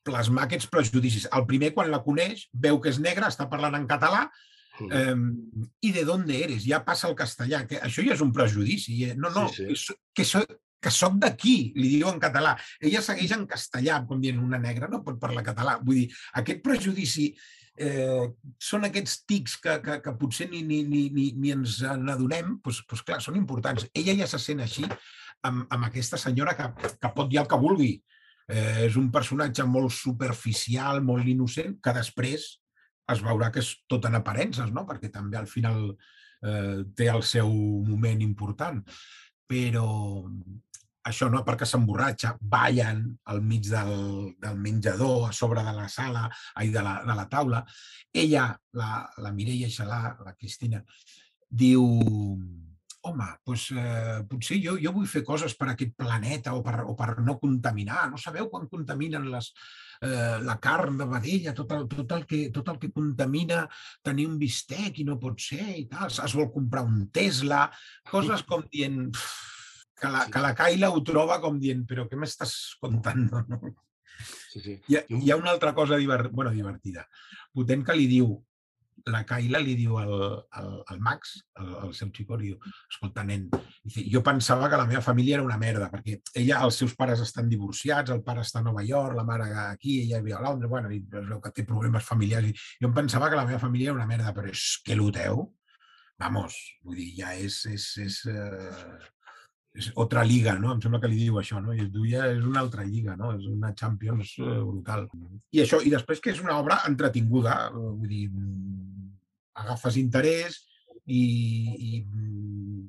[0.08, 1.28] plasmar aquests prejudicis.
[1.36, 4.28] El primer, quan la coneix, veu que és negra, està parlant en català,
[4.86, 5.16] Eh,
[5.88, 6.64] I de d'on eres?
[6.68, 7.64] Ja passa el castellà.
[7.70, 9.02] Que això ja és un prejudici.
[9.10, 9.18] Eh?
[9.18, 9.96] No, no, sí, sí.
[10.16, 10.44] que, so,
[10.82, 12.56] que soc d'aquí, li diu en català.
[12.82, 15.78] Ella segueix en castellà, com dient una negra no pot parlar català.
[15.84, 16.10] Vull dir,
[16.42, 17.32] aquest prejudici
[17.78, 18.26] eh,
[18.60, 22.84] són aquests tics que, que, que potser ni, ni, ni, ni, ni ens n'adonem, doncs,
[22.90, 23.88] doncs clar, són importants.
[23.98, 24.86] Ella ja se sent així
[25.48, 27.96] amb, amb aquesta senyora que, que pot dir el que vulgui.
[28.48, 32.48] Eh, és un personatge molt superficial, molt innocent, que després
[33.14, 34.86] es veurà que és tot en aparences, no?
[34.88, 37.52] perquè també al final eh, té el seu
[37.88, 38.82] moment important.
[39.48, 39.88] Però
[41.08, 46.26] això no, perquè s'emborratxa, ballen al mig del, del menjador, a sobre de la sala,
[46.60, 47.64] ai, de, la, de la taula.
[48.12, 50.84] Ella, la, la Mireia Xalà, la Cristina,
[51.48, 51.86] diu
[53.08, 56.94] home, doncs, eh, potser jo, jo vull fer coses per aquest planeta o per, o
[57.00, 58.06] per no contaminar.
[58.12, 59.50] No sabeu quan contaminen les,
[60.06, 63.66] eh, la carn de vedella, tot el, tot, el que, tot el que contamina
[64.06, 66.12] tenir un bistec i no pot ser i tal.
[66.12, 67.68] Es vol comprar un Tesla,
[68.12, 69.06] coses com dient
[69.98, 73.28] que la, que la Kaila ho troba com dient però què m'estàs contant?
[73.50, 73.74] No?
[74.52, 74.76] Sí, sí.
[74.90, 77.06] Hi, ha, hi ha una altra cosa divert, bueno, divertida,
[77.54, 78.32] potent que li diu,
[79.14, 80.14] la Kaila li diu al,
[80.60, 83.48] al, al Max, al, al seu xico, li diu, escolta, nen,
[83.84, 87.24] dice, jo pensava que la meva família era una merda, perquè ella, els seus pares
[87.24, 90.72] estan divorciats, el pare està a Nova York, la mare aquí, ella viu a Londres,
[90.72, 92.50] bueno, i veu que té problemes familiars.
[92.50, 95.12] I jo em pensava que la meva família era una merda, però és que l'ho
[95.16, 95.46] teu,
[96.20, 99.17] vamos, vull dir, ja és, és, és, eh,
[99.78, 100.72] és otra lliga, no?
[100.74, 101.74] Em sembla que li diu això, no?
[101.76, 103.34] I es duia, és una altra lliga, no?
[103.38, 105.06] És una Champions eh, brutal.
[105.54, 108.26] I això, i després que és una obra entretinguda, vull dir,
[109.62, 110.60] agafes interès
[111.06, 111.22] i,
[111.90, 112.02] i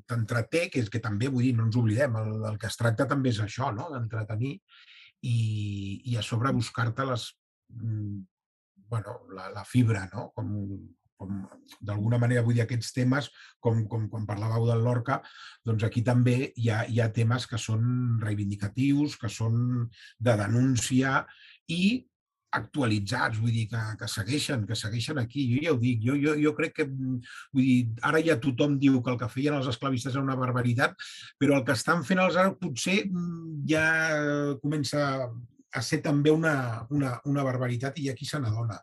[0.08, 3.08] t'entreté, que és que també, vull dir, no ens oblidem, el, el que es tracta
[3.10, 3.90] també és això, no?
[3.92, 5.36] D'entretenir i,
[6.12, 7.28] i a sobre buscar-te les,
[7.68, 10.30] bueno, la, la fibra, no?
[10.34, 10.54] Com,
[11.18, 11.40] com
[11.84, 15.20] d'alguna manera vull dir aquests temes, com, com quan parlàveu del Lorca,
[15.66, 21.24] doncs aquí també hi ha, hi ha temes que són reivindicatius, que són de denúncia
[21.74, 21.82] i
[22.50, 25.44] actualitzats, vull dir, que, que segueixen, que segueixen aquí.
[25.50, 27.76] Jo ja ho dic, jo, jo, jo crec que, vull dir,
[28.08, 30.96] ara ja tothom diu que el que feien els esclavistes era una barbaritat,
[31.40, 33.02] però el que estan fent els ara potser
[33.68, 33.84] ja
[34.62, 38.78] comença a ser també una, una, una barbaritat i aquí se n'adona.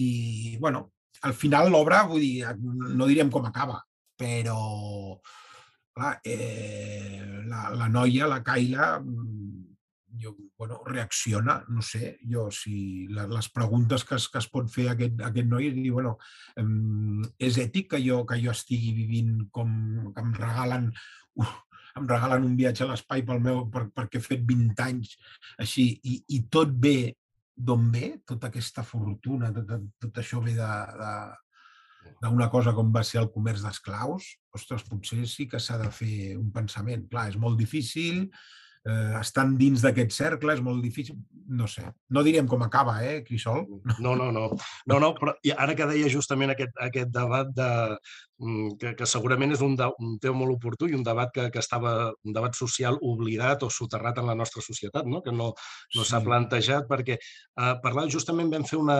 [0.00, 0.86] I, bueno,
[1.22, 3.80] al final l'obra, vull dir, no direm com acaba,
[4.18, 4.58] però
[5.96, 8.90] clar, eh, la, la noia, la Kaila,
[10.20, 14.90] jo, bueno, reacciona, no sé, jo, si les preguntes que es, que es pot fer
[14.92, 16.16] aquest, aquest noi és dir, bueno,
[17.38, 19.70] és ètic que jo, que jo estigui vivint com
[20.14, 20.90] que em regalen
[21.96, 25.14] em regalen un viatge a l'espai pel meu, per, perquè he fet 20 anys
[25.62, 27.14] així i, i tot bé
[27.56, 31.12] d'on ve tota aquesta fortuna, tot, tot això ve de, de,
[32.22, 36.36] d'una cosa com va ser el comerç d'esclaus, ostres, potser sí que s'ha de fer
[36.36, 37.06] un pensament.
[37.10, 38.26] Clar, és molt difícil,
[38.86, 41.18] eh, estan dins d'aquest cercle, és molt difícil,
[41.58, 41.84] no sé.
[42.14, 43.64] No direm com acaba, eh, Crisol?
[43.98, 44.48] No, no, no.
[44.86, 47.68] No, no, però ara que deia justament aquest, aquest debat de,
[48.38, 51.48] mm, que, que segurament és un, de, un tema molt oportú i un debat que,
[51.50, 55.22] que estava, un debat social oblidat o soterrat en la nostra societat, no?
[55.24, 55.52] que no,
[55.96, 56.26] no s'ha sí.
[56.28, 58.98] plantejat, perquè eh, parlant justament vam fer una,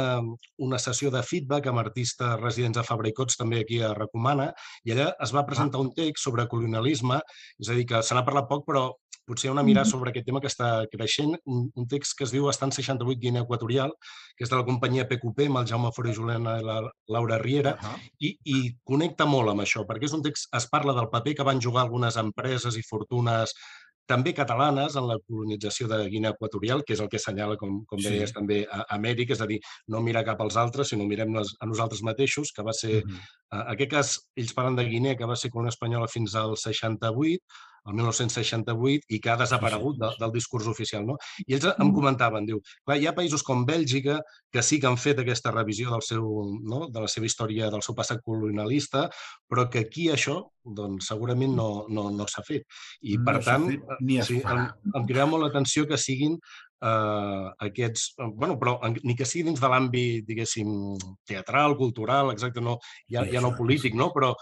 [0.62, 4.51] una sessió de feedback amb artistes residents a Fabra i Cots, també aquí a Recomana,
[4.85, 5.87] i allà es va presentar ah.
[5.87, 7.20] un text sobre colonialisme,
[7.62, 8.88] és a dir, que se n'ha parlat poc, però
[9.27, 12.49] potser una mirada sobre aquest tema que està creixent, un, un text que es diu
[12.51, 13.95] Estant 68 Guinea Equatorial,
[14.37, 16.79] que és de la companyia PQP, amb el Jaume Fora i Juliana i la
[17.17, 18.12] Laura Riera, uh -huh.
[18.21, 21.49] i, i connecta molt amb això, perquè és un text, es parla del paper que
[21.51, 23.55] van jugar algunes empreses i fortunes
[24.07, 28.01] també catalanes en la colonització de Guinea Equatorial, que és el que assenyala, com, com
[28.01, 28.09] sí.
[28.09, 29.59] deies, també a Amèrica, és a dir,
[29.93, 33.23] no mirar cap als altres, sinó mirem a nosaltres mateixos, que va ser, uh -huh.
[33.61, 37.43] en aquest cas, ells parlen de Guinea, que va ser colònia espanyola fins al 68,
[37.87, 41.07] el 1968 i que ha desaparegut de, del discurs oficial.
[41.07, 41.16] No?
[41.46, 41.94] I ells em mm.
[41.96, 44.18] comentaven, diu, clar, hi ha països com Bèlgica
[44.53, 46.27] que sí que han fet aquesta revisió del seu,
[46.66, 46.87] no?
[46.92, 49.07] de la seva història, del seu passat colonialista,
[49.49, 52.66] però que aquí això doncs, segurament no, no, no s'ha fet.
[53.03, 56.35] I, no per tant, fet, ni sí, em, em crida molt l'atenció que siguin
[56.83, 60.68] eh, aquests, bueno, però ni que sigui dins de l'àmbit, diguéssim,
[61.29, 62.79] teatral, cultural, exacte, no,
[63.12, 64.11] ja, ja no polític, no?
[64.14, 64.35] però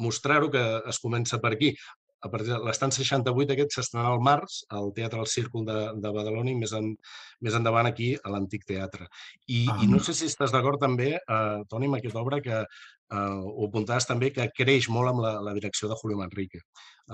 [0.00, 1.74] mostrar-ho que es comença per aquí
[2.20, 6.12] a partir de l'estat 68 aquest s'estrenarà al març al Teatre del Círcul de, de
[6.12, 6.92] Badalona i més, en,
[7.40, 9.08] més endavant aquí a l'Antic Teatre.
[9.48, 9.78] I, ah.
[9.84, 13.66] I no sé si estàs d'acord també, eh, Toni, amb aquesta obra que eh, ho
[13.68, 16.62] apuntaves també, que creix molt amb la, la direcció de Julio Manrique.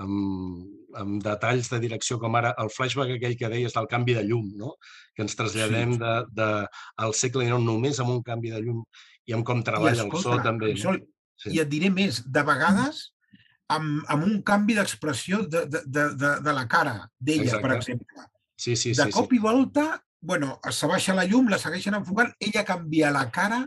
[0.03, 4.27] Amb, amb detalls de direcció com ara el flashback aquell que deies del canvi de
[4.27, 4.75] llum, no?
[5.15, 6.01] que ens traslladem sí.
[6.03, 6.49] de, de,
[7.05, 8.83] al segle XIX només amb un canvi de llum
[9.27, 10.73] i amb com treballa escolta, el so també.
[10.83, 10.97] No?
[11.39, 11.55] sí.
[11.55, 13.07] I et diré més, de vegades
[13.73, 18.27] amb, amb un canvi d'expressió de, de, de, de, de la cara d'ella, per exemple.
[18.57, 19.37] Sí, sí, de sí, cop sí.
[19.37, 19.87] i volta,
[20.21, 23.63] bueno, s'abaixa la llum, la segueixen enfocant, ella canvia la cara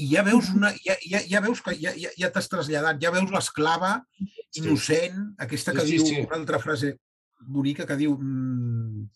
[0.00, 3.12] i ja veus, una, ja, ja, ja veus que ja, ja, ja t'has traslladat, ja
[3.12, 3.98] veus l'esclava
[4.56, 5.44] innocent, sí.
[5.46, 6.20] aquesta que sí, diu, sí.
[6.24, 6.94] una altra frase
[7.40, 9.08] bonica que diu, mmm,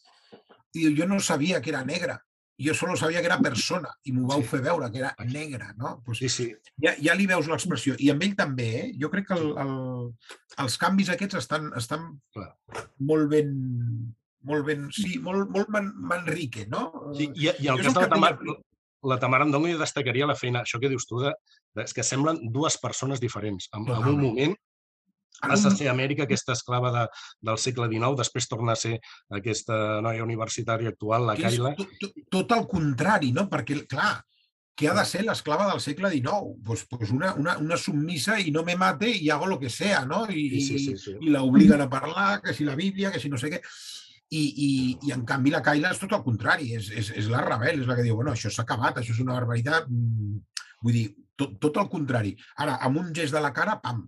[0.75, 2.19] jo no sabia que era negra
[2.59, 4.49] jo solo sabia que era persona i m'ho vau sí.
[4.53, 5.97] fer veure, que era negra, no?
[6.07, 6.49] Pues, sí, sí.
[6.83, 7.97] Ja, ja li veus l'expressió.
[7.99, 8.85] I amb ell també, eh?
[9.01, 9.73] Jo crec que el, el,
[10.65, 12.53] els canvis aquests estan, estan Clar.
[13.11, 13.57] molt ben
[14.45, 16.91] molt ben, sí, molt, molt man, Manrique, no?
[17.17, 18.35] Sí, i, i el cas de la Tamar,
[19.09, 21.33] la Tamara Andongo jo destacaria la feina, això que dius tu, de,
[21.73, 23.71] de, és que semblen dues persones diferents.
[23.73, 24.55] En, en un moment
[25.41, 27.07] passa a ser Amèrica, aquesta esclava de,
[27.49, 28.99] del segle XIX, després torna a ser
[29.35, 31.75] aquesta noia universitària actual, la Kaila.
[32.31, 33.49] Tot, el contrari, no?
[33.51, 34.15] Perquè, clar,
[34.75, 36.55] què ha de ser l'esclava del segle XIX?
[36.67, 40.05] Pues, pues una, una, una submisa i no me mate i hago lo que sea,
[40.05, 40.25] no?
[40.31, 41.19] I, sí, sí, sí, sí.
[41.21, 43.63] i la obliguen a parlar, que si la Bíblia, que si no sé què.
[44.35, 44.71] I, i,
[45.07, 47.87] i en canvi la Kaila és tot el contrari, és, és, és la rebel, és
[47.87, 49.87] la que diu, bueno, això s'ha acabat, això és una barbaritat.
[50.85, 52.37] Mm, vull dir, tot, tot el contrari.
[52.61, 54.05] Ara, amb un gest de la cara, pam.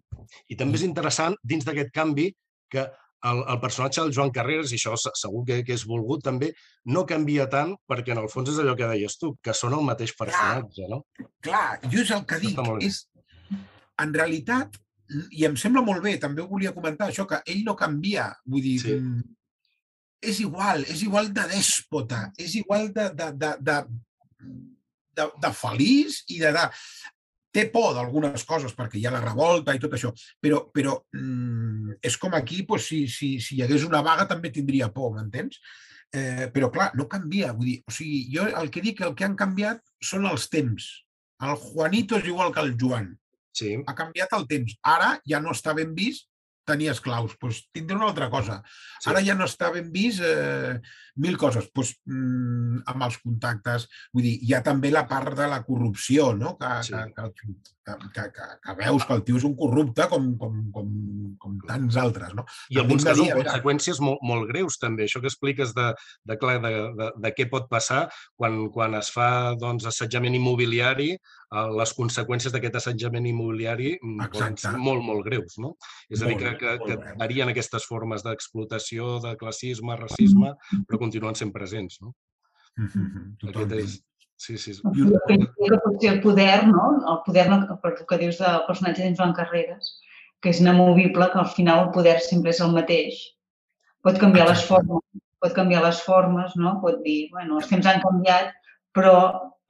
[0.49, 2.31] I també és interessant, dins d'aquest canvi,
[2.71, 2.85] que
[3.27, 6.53] el, el personatge del Joan Carreras, i això segur que, que és volgut també,
[6.93, 9.85] no canvia tant perquè en el fons és allò que deies tu, que són el
[9.87, 11.29] mateix personatge, clar, no?
[11.43, 12.61] Clar, jo és el que dic.
[12.87, 13.07] És,
[14.03, 14.77] en realitat,
[15.33, 18.29] i em sembla molt bé, també ho volia comentar, això, que ell no canvia.
[18.47, 18.97] Vull dir, sí.
[19.01, 19.25] Mm,
[20.27, 23.77] és igual, és igual de dèspota, és igual de, de, de, de,
[25.17, 26.67] de, de feliç i de, de...
[27.57, 30.11] Té por d'algunes coses perquè hi ha la revolta i tot això,
[30.45, 34.51] però, però mm, és com aquí, doncs, si, si, si hi hagués una vaga també
[34.53, 35.57] tindria por, m'entens?
[36.13, 37.55] Eh, però clar, no canvia.
[37.57, 40.91] Vull dir, o sigui, jo el que dic, el que han canviat són els temps.
[41.47, 43.15] El Juanito és igual que el Joan.
[43.57, 43.73] Sí.
[43.89, 44.77] Ha canviat el temps.
[44.85, 46.29] Ara ja no està ben vist
[46.67, 47.37] tenir esclaus.
[47.41, 48.61] Doncs tindré una altra cosa.
[48.99, 49.11] Sí.
[49.13, 50.77] Ara ja no està ben vist eh,
[51.23, 51.71] mil coses.
[51.75, 56.33] Doncs, mm, amb els contactes, vull dir, hi ha també la part de la corrupció,
[56.37, 56.57] no?
[56.61, 56.95] que, sí.
[57.17, 57.55] que, que,
[57.87, 60.91] que, que, que veus que el tio és un corrupte com, com, com,
[61.43, 62.35] com tants altres.
[62.37, 62.47] No?
[62.71, 65.07] I en alguns casos conseqüències molt, molt greus, també.
[65.07, 65.89] Això que expliques de,
[66.27, 71.13] de, clar, de, de, de què pot passar quan, quan es fa doncs, assetjament immobiliari,
[71.15, 74.39] eh, les conseqüències d'aquest assetjament immobiliari mm, Exacte.
[74.39, 75.59] poden ser molt, molt greus.
[75.63, 75.77] No?
[76.11, 80.53] És a dir, que, que, que varien aquestes formes d'explotació, de classisme, racisme,
[80.89, 82.03] però continuen sent presents.
[82.03, 82.13] No?
[82.77, 83.97] Mm -hmm, Aquest és,
[84.37, 84.73] Sí, sí.
[84.73, 86.91] Que potser el poder, no?
[87.13, 89.95] El poder, no, per el que dius del personatge d'en Joan Carreras,
[90.45, 93.23] que és inamovible, que al final el poder sempre és el mateix.
[94.05, 95.03] Pot canviar les formes,
[95.43, 96.77] pot canviar les formes, no?
[96.85, 98.53] Pot dir, bueno, els temps han canviat,
[98.97, 99.17] però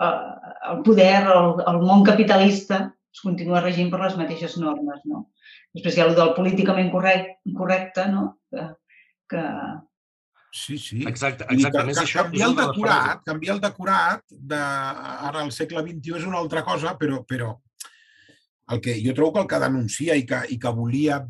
[0.03, 2.83] eh, el poder, el, el món capitalista
[3.15, 5.29] es continua regint per les mateixes normes, no?
[5.79, 8.27] Després hi ha el del políticament correcte, correcte no?
[8.51, 8.67] Que,
[9.31, 9.45] que,
[10.57, 11.03] Sí, sí.
[11.05, 11.93] Exacte, exactament.
[11.93, 14.61] Que, que, això, canviar el decorat, canviar el decorat de,
[15.29, 17.51] ara al segle XXI és una altra cosa, però, però
[18.73, 21.21] el que jo trobo que el que denuncia i que, i que volia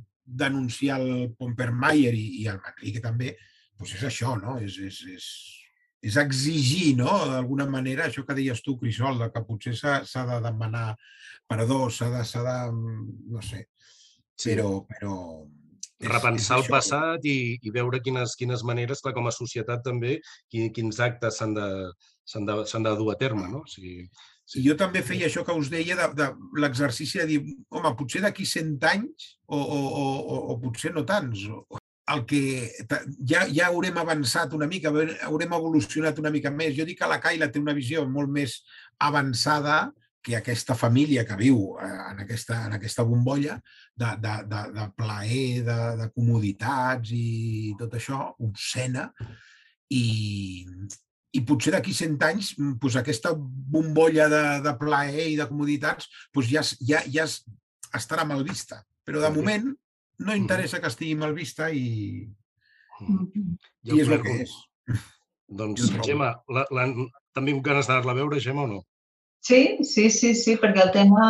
[0.44, 3.34] denunciar el Pompermayer i, i el Manrique també,
[3.74, 4.56] doncs és això, no?
[4.62, 5.26] És, és, és,
[6.06, 10.92] és exigir, no?, d'alguna manera, això que deies tu, Crisol, que potser s'ha de demanar
[11.50, 12.56] perdó, s'ha de, de,
[13.34, 13.66] no sé,
[14.38, 15.14] però, però,
[16.02, 20.18] repensar el passat i, i veure quines, quines maneres, clar, com a societat també,
[20.52, 21.68] quins actes s'han de,
[22.34, 23.62] de, de dur a terme, no?
[23.64, 24.04] O sigui,
[24.44, 24.60] sí.
[24.60, 26.28] I jo també feia això que us deia de, de
[26.60, 31.48] l'exercici de dir, home, potser d'aquí 100 anys o, o, o, o potser no tants.
[32.14, 32.40] El que
[33.26, 34.92] ja, ja haurem avançat una mica,
[35.26, 36.76] haurem evolucionat una mica més.
[36.76, 38.60] Jo dic que la Caila té una visió molt més
[39.02, 39.88] avançada
[40.26, 43.60] que aquesta família que viu eh, en aquesta, en aquesta bombolla
[43.94, 49.06] de, de, de, de plaer, de, de comoditats i tot això, obscena,
[49.94, 50.64] i,
[51.38, 56.50] i potser d'aquí 100 anys doncs aquesta bombolla de, de plaer i de comoditats doncs
[56.50, 57.28] ja, ja, ja
[57.94, 58.80] estarà mal vista.
[59.06, 59.70] Però de moment
[60.26, 62.26] no interessa que estigui mal vista i,
[63.06, 64.58] i és el que és.
[65.46, 66.84] Doncs, Gemma, la, la,
[67.30, 68.80] també amb ganes d'anar-la a veure, Gemma, o no?
[69.46, 71.26] Sí, sí, sí, sí, perquè el tema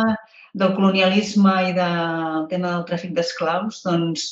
[0.57, 4.23] del colonialisme i del tema del tràfic d'esclaus, doncs,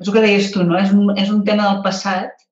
[0.00, 0.78] és el que deies tu, no?
[0.80, 2.46] És un, és un tema del passat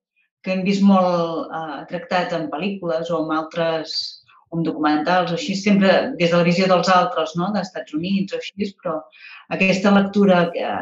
[0.45, 3.95] que hem vist molt eh, tractat en pel·lícules o en altres
[4.51, 7.49] o en documentals o així, sempre des de la visió dels altres, no?
[7.55, 8.99] d'Estats Units o així, però
[9.57, 10.75] aquesta lectura que,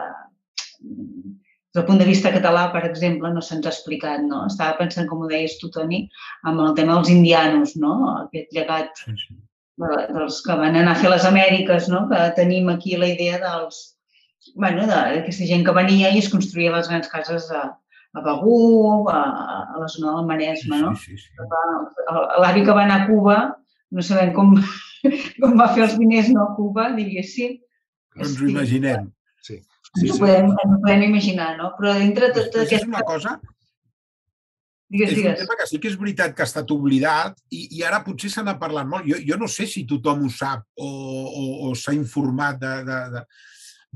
[0.82, 4.42] des del punt de vista català, per exemple, no se'ns ha explicat, no?
[4.50, 6.02] Estava pensant, com ho deies tu, Toni,
[6.42, 7.94] amb el tema dels indianos, no?
[8.26, 9.40] Aquest llegat sí, sí
[10.14, 12.04] dels que van anar a fer les Amèriques, no?
[12.10, 13.80] que tenim aquí la idea dels,
[14.54, 17.62] bueno, d'aquesta gent que venia i es construïa les grans cases a,
[18.12, 19.20] a Begú, a,
[19.74, 20.80] a la zona del Maresme.
[20.82, 20.94] No?
[20.96, 21.50] Sí, sí, sí.
[22.44, 23.38] L'avi que va anar a Cuba,
[23.92, 24.54] no sabem com,
[25.40, 27.58] com va fer els diners no, a Cuba, diguéssim.
[28.20, 29.08] Ens ho imaginem.
[29.40, 29.58] Sí.
[29.92, 30.06] Sí, sí.
[30.06, 31.72] Ens, ho podem, ho podem imaginar, no?
[31.78, 32.82] Però dintre de tota aquesta...
[32.82, 33.38] És una cosa
[34.92, 35.32] Digues, és digues.
[35.32, 38.28] un tema que sí que és veritat que ha estat oblidat i, i ara potser
[38.32, 39.06] se n'ha parlat molt.
[39.08, 42.60] Jo, jo no sé si tothom ho sap o, o, o s'ha informat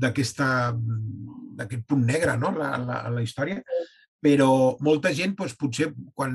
[0.01, 0.41] d'aquest
[1.85, 3.61] punt negre, no?, la, la, la història
[4.23, 6.33] però molta gent, doncs, potser quan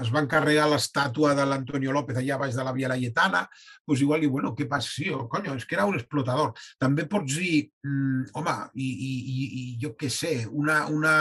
[0.00, 3.46] es van carregar l'estàtua de l'Antonio López allà baix de la Via Laietana,
[3.88, 4.90] doncs igual diu, bueno, què passa?
[4.92, 6.52] Sí, oh, conyo, és que era un explotador.
[6.82, 11.16] També pots dir, mm, home, i, i, i jo què sé, una, una,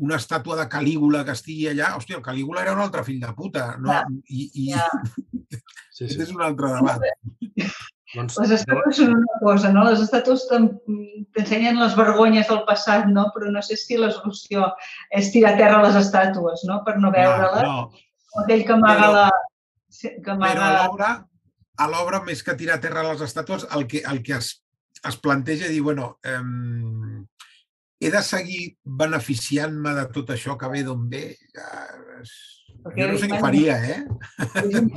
[0.00, 3.32] una estàtua de Calígula que estigui allà, hòstia, el Calígula era un altre fill de
[3.36, 3.92] puta, no?
[3.92, 4.06] Ja.
[4.28, 4.70] I, i...
[4.72, 4.88] Ja.
[5.92, 6.16] Sí, sí.
[6.24, 7.02] és un altre debat.
[8.14, 9.84] Doncs, les estàtues són una cosa, no?
[9.86, 10.46] Les estàtues
[11.34, 13.28] t'ensenyen les vergonyes del passat, no?
[13.34, 14.68] Però no sé si la solució
[15.10, 16.80] és tirar a terra les estàtues, no?
[16.86, 17.66] Per no veure-les.
[17.66, 18.06] No, no.
[18.32, 19.26] O aquell que amaga la...
[20.00, 20.52] Que amaga...
[20.52, 21.10] Però a l'obra,
[21.84, 24.54] a l'obra, més que tirar a terra les estàtues, el que, el que es,
[25.08, 26.40] es planteja dir, bueno, eh,
[28.02, 31.26] he de seguir beneficiant-me de tot això que ve d'on ve?
[31.54, 32.22] Eh,
[32.84, 33.98] perquè, jo no sé què faria, eh?
[34.62, 34.90] És un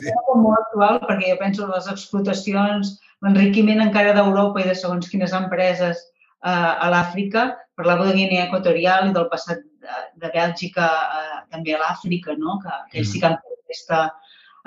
[0.06, 5.08] tema molt actual, perquè jo penso en les explotacions, l'enriquiment encara d'Europa i de segons
[5.10, 6.02] quines empreses
[6.44, 10.88] a l'Àfrica, parlava de Guinea Equatorial i del passat de, de Bèlgica
[11.20, 12.58] eh, també a l'Àfrica, no?
[12.62, 14.00] que, que ells sí que han fet aquesta,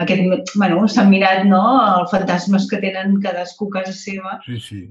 [0.04, 1.62] aquest, bueno, s'han mirat no,
[2.02, 4.38] els fantasmes que tenen cadascú a casa seva.
[4.46, 4.82] Sí, sí.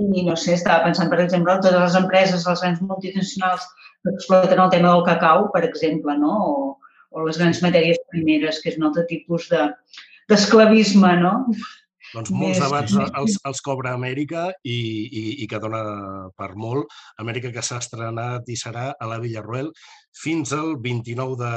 [0.00, 3.66] I no sé, estava pensant, per exemple, totes les empreses, les grans multinacionals
[4.00, 6.38] que exploten el tema del cacau, per exemple, no?
[6.46, 6.54] o,
[7.10, 11.34] o les grans matèries primeres, que és un altre tipus d'esclavisme, de, no?
[12.10, 15.82] Doncs molts debats els, els cobra Amèrica i, i, i que dona
[16.38, 16.90] per molt.
[17.22, 19.70] Amèrica que s'ha estrenat i serà a la Villarroel
[20.22, 21.52] fins al 29 de,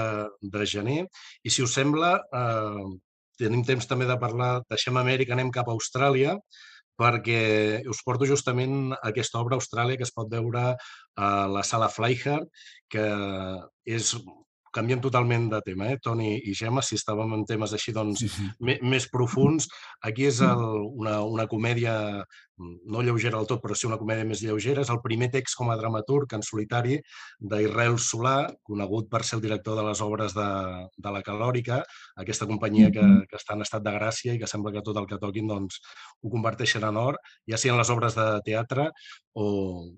[0.54, 1.00] de gener.
[1.42, 2.86] I si us sembla, eh,
[3.42, 6.38] tenim temps també de parlar, deixem Amèrica, anem cap a Austràlia,
[7.02, 10.76] perquè us porto justament aquesta obra a Austràlia que es pot veure
[11.18, 12.46] a la sala Flyhard,
[12.94, 13.08] que
[13.90, 14.14] és
[14.74, 18.32] canviem totalment de tema, eh, Toni i Gemma, si estàvem en temes així doncs, sí,
[18.34, 18.78] sí.
[18.82, 19.70] més profuns.
[20.02, 20.64] Aquí és el,
[21.04, 21.96] una, una comèdia
[22.58, 24.84] no lleugera del tot, però sí una comèdia més lleugera.
[24.84, 27.00] És el primer text com a dramaturg en solitari
[27.40, 30.50] d'Israel Solà, conegut per ser el director de les obres de,
[30.98, 31.82] de la Calòrica,
[32.24, 35.10] aquesta companyia que, que està en estat de gràcia i que sembla que tot el
[35.10, 35.82] que toquin doncs,
[36.22, 38.92] ho converteixen en or, ja siguin les obres de teatre
[39.34, 39.48] o,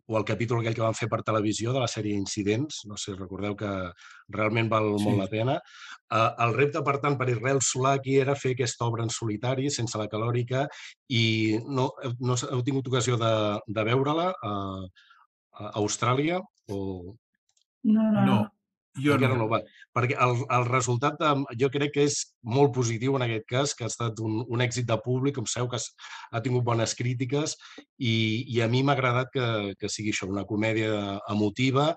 [0.08, 2.86] o el capítol aquell que van fer per televisió de la sèrie Incidents.
[2.90, 3.72] No sé, recordeu que
[4.32, 5.04] realment val sí.
[5.06, 5.58] molt la pena.
[6.06, 9.68] Uh, el repte, per tant, per Israel Solà aquí era fer aquesta obra en solitari,
[9.74, 10.66] sense la calòrica,
[11.12, 11.90] i no,
[12.22, 13.32] no heu tingut ocasió de,
[13.68, 14.56] de veure-la a,
[15.56, 16.42] a Austràlia?
[16.70, 17.16] O...
[17.86, 18.26] No, no.
[18.26, 18.44] no.
[18.96, 19.28] Jo no.
[19.36, 19.60] no va.
[19.96, 23.84] Perquè el, el resultat de, jo crec que és molt positiu en aquest cas, que
[23.84, 25.80] ha estat un, un èxit de públic, com sabeu, que
[26.32, 27.58] ha tingut bones crítiques
[28.00, 29.48] i, i a mi m'ha agradat que,
[29.80, 31.92] que sigui això, una comèdia emotiva,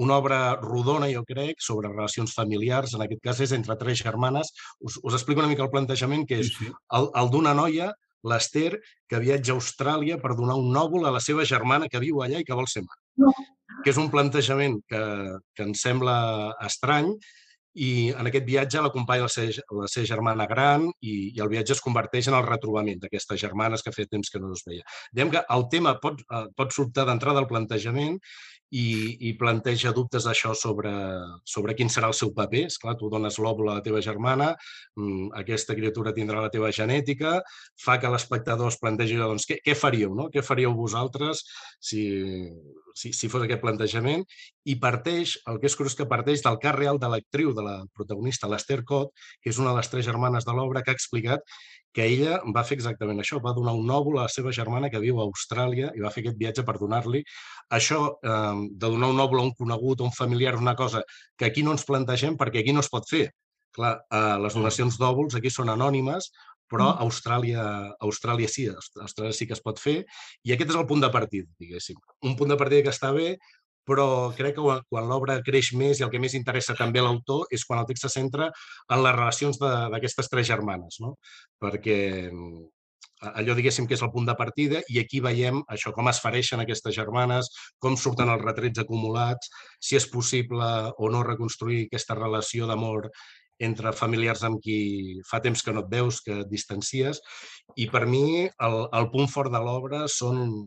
[0.00, 4.54] una obra rodona, jo crec, sobre relacions familiars, en aquest cas és entre tres germanes.
[4.80, 6.72] Us, us explico una mica el plantejament, que és sí, sí.
[6.96, 7.90] el, el d'una noia,
[8.28, 12.22] l'Ester, que viatja a Austràlia per donar un nòvol a la seva germana que viu
[12.22, 13.00] allà i que vol ser mare.
[13.24, 13.32] No.
[13.84, 15.02] Que és un plantejament que,
[15.56, 16.16] que ens sembla
[16.66, 17.14] estrany,
[17.78, 21.76] i en aquest viatge l'acompanya la, seva, la seva germana gran i, i el viatge
[21.76, 24.82] es converteix en el retrobament d'aquestes germanes que fet temps que no es veia.
[25.14, 28.18] Diem que el tema pot, eh, pot sortir d'entrada del plantejament
[28.70, 30.92] i, i planteja dubtes d'això sobre,
[31.48, 32.64] sobre quin serà el seu paper.
[32.70, 34.52] És clar, tu dones l'òvul a la teva germana,
[34.96, 37.40] mm, aquesta criatura tindrà la teva genètica,
[37.84, 40.28] fa que l'espectador es plantegi doncs, què, què faríeu, no?
[40.30, 41.42] Què faríeu vosaltres
[41.80, 42.04] si,
[42.94, 44.24] si, si fos aquest plantejament?
[44.70, 47.76] I parteix, el que és curiós que parteix del cas real de l'actriu, de la
[47.96, 49.10] protagonista, l'Esther Cot,
[49.42, 51.42] que és una de les tres germanes de l'obra, que ha explicat
[51.94, 55.02] que ella va fer exactament això, va donar un òvul a la seva germana que
[55.02, 57.22] viu a Austràlia i va fer aquest viatge per donar-li.
[57.78, 61.02] Això eh, de donar un òvul a un conegut, a un familiar, una cosa
[61.36, 63.28] que aquí no ens plantegem perquè aquí no es pot fer.
[63.74, 66.30] Clar, eh, les donacions d'òvuls aquí són anònimes,
[66.70, 67.06] però a mm.
[67.06, 69.96] Austràlia, a Austràlia sí, a Austràlia sí que es pot fer,
[70.46, 71.98] i aquest és el punt de partida, diguéssim.
[72.26, 73.32] Un punt de partida que està bé,
[73.86, 77.64] però crec que quan l'obra creix més i el que més interessa també l'autor és
[77.66, 81.16] quan el text se centra en les relacions d'aquestes tres germanes, no?
[81.60, 81.98] perquè
[82.30, 82.68] mm,
[83.20, 86.62] allò diguéssim que és el punt de partida i aquí veiem això, com es fareixen
[86.62, 89.50] aquestes germanes, com surten els retrets acumulats,
[89.80, 93.10] si és possible o no reconstruir aquesta relació d'amor
[93.60, 97.20] entre familiars amb qui fa temps que no et veus, que et distancies,
[97.76, 100.64] i per mi el, el punt fort de l'obra són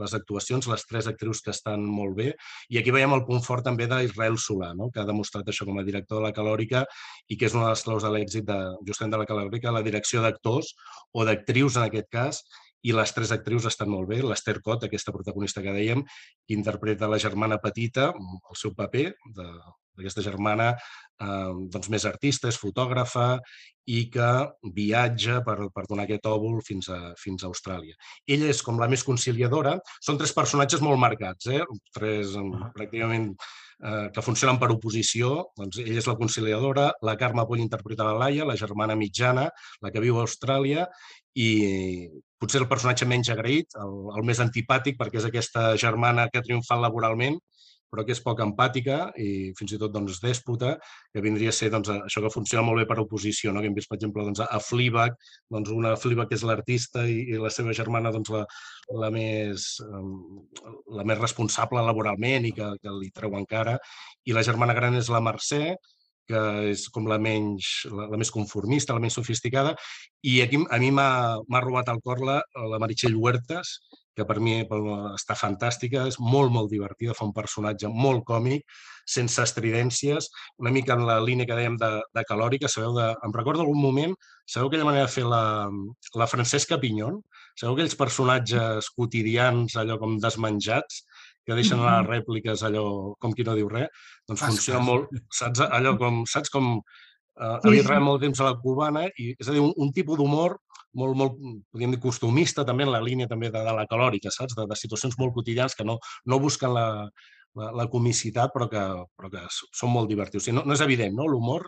[0.00, 2.28] les actuacions, les tres actrius que estan molt bé.
[2.70, 4.90] I aquí veiem el punt fort també d'Israel Solà, no?
[4.92, 6.84] que ha demostrat això com a director de la Calòrica
[7.28, 9.84] i que és una de les claus de l'èxit de, justament de la Calòrica, la
[9.86, 10.74] direcció d'actors
[11.12, 12.42] o d'actrius en aquest cas,
[12.86, 14.20] i les tres actrius estan molt bé.
[14.22, 16.04] L'Esther Cot, aquesta protagonista que dèiem,
[16.46, 19.08] que interpreta la germana petita, el seu paper
[19.96, 23.36] d'aquesta germana eh, doncs més artista, és fotògrafa
[23.86, 24.30] i que
[24.74, 27.94] viatja per, per donar aquest òvul fins a, fins a Austràlia.
[28.26, 29.76] Ella és com la més conciliadora.
[30.02, 31.62] Són tres personatges molt marcats, eh?
[31.94, 32.72] tres uh -huh.
[32.74, 33.30] pràcticament
[33.84, 35.52] eh, que funcionen per oposició.
[35.56, 39.48] Doncs ella és la conciliadora, la Carme Poll interpreta la Laia, la germana mitjana,
[39.80, 40.88] la que viu a Austràlia,
[41.34, 42.08] i
[42.40, 46.42] potser el personatge menys agraït, el, el més antipàtic, perquè és aquesta germana que ha
[46.42, 47.38] triomfat laboralment,
[47.90, 50.74] però que és poc empàtica i fins i tot doncs, dèspota,
[51.14, 53.62] que vindria a ser doncs, això que funciona molt bé per oposició, no?
[53.62, 55.16] que hem vist, per exemple, doncs, a Fleabag,
[55.52, 58.44] doncs, una Fleabag que és l'artista i, i la seva germana doncs, la,
[59.02, 59.68] la, més,
[60.98, 63.78] la més responsable laboralment i que, que li treu encara,
[64.26, 65.76] i la germana gran és la Mercè,
[66.26, 66.40] que
[66.72, 69.76] és com la menys, la, la més conformista, la més sofisticada,
[70.26, 72.40] i aquí a mi m'ha robat al cor la,
[72.72, 73.76] la Meritxell Huertas,
[74.16, 74.58] que per mi
[75.12, 78.64] està fantàstica, és molt, molt divertida, fa un personatge molt còmic,
[79.06, 80.30] sense estridències,
[80.62, 83.78] una mica en la línia que dèiem de, de calòrica, sabeu, de, em recordo algun
[83.82, 84.16] moment,
[84.48, 85.68] sabeu aquella manera de fer la,
[86.16, 87.20] la Francesca Pinyon,
[87.54, 91.04] sabeu aquells personatges quotidians, allò com desmenjats,
[91.46, 92.86] que deixen les rèpliques allò
[93.22, 93.92] com qui no diu res,
[94.26, 95.62] doncs funciona molt, saps?
[95.62, 99.54] Allò com, saps com uh, havia treballat molt temps a la cubana i és a
[99.54, 100.58] dir, un, un tipus d'humor
[100.98, 101.38] molt, molt,
[101.72, 104.56] podríem dir, costumista també en la línia també de, de la calòrica, saps?
[104.58, 106.86] De, de situacions molt quotidianes que no, no busquen la,
[107.56, 108.82] la, la comicitat, però que,
[109.18, 110.42] però que són molt divertits.
[110.42, 111.26] O sigui, no, no és evident, no?
[111.30, 111.66] L'humor,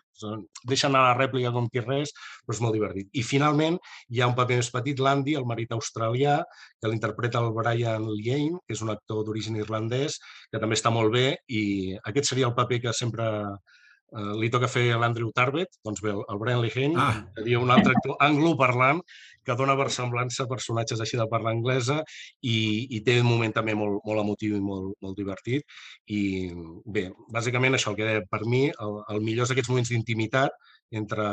[0.69, 2.13] deixa anar la rèplica com qui res,
[2.45, 3.09] però és molt divertit.
[3.17, 3.79] I finalment
[4.13, 6.39] hi ha un paper més petit, l'Andy, el marit australià,
[6.81, 10.21] que l'interpreta el Brian Liane, que és un actor d'origen irlandès,
[10.53, 11.63] que també està molt bé, i
[12.13, 13.29] aquest seria el paper que sempre
[14.13, 17.25] eh, li toca fer a l'Andrew Tarbet, doncs bé, el Brian Lehane, ah.
[17.37, 19.03] seria un altre actor angloparlant
[19.45, 22.03] que dona versemblança a personatges així de parla anglesa
[22.45, 22.59] i,
[22.93, 25.65] i té un moment també molt, molt emotiu i molt, molt divertit.
[26.13, 26.21] I
[26.85, 30.53] bé, bàsicament això, el que deia, per mi, el, el millor és aquests moments d'intimitat
[31.01, 31.25] entre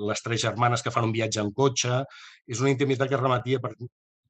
[0.00, 2.02] les tres germanes que fan un viatge en cotxe.
[2.48, 3.72] És una intimitat que remetia per,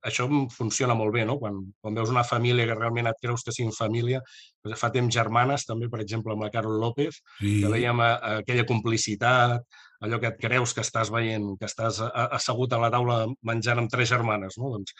[0.02, 1.38] això funciona molt bé, no?
[1.40, 4.20] Quan, quan veus una família que realment et creus que siguin família,
[4.64, 7.60] doncs fa temps germanes, també, per exemple, amb la Carol López, sí.
[7.62, 9.62] que veiem a, a aquella complicitat,
[10.02, 13.92] allò que et creus que estàs veient, que estàs assegut a la taula menjant amb
[13.92, 14.74] tres germanes, no?
[14.74, 14.96] Doncs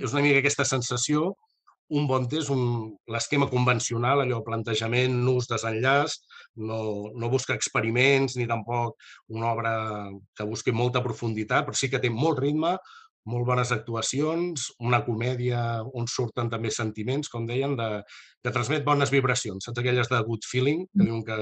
[0.00, 1.30] és una mica aquesta sensació,
[1.90, 2.52] un bon test,
[3.10, 6.20] l'esquema convencional, allò plantejament, nus, desenllaç,
[6.62, 6.80] no,
[7.18, 8.94] no busca experiments ni tampoc
[9.34, 9.74] una obra
[10.36, 12.76] que busqui molta profunditat, però sí que té molt ritme,
[13.28, 15.60] molt bones actuacions, una comèdia
[15.96, 17.88] on surten també sentiments, com deien, de,
[18.42, 21.38] que transmet bones vibracions, saps aquelles de good feeling, que diuen que,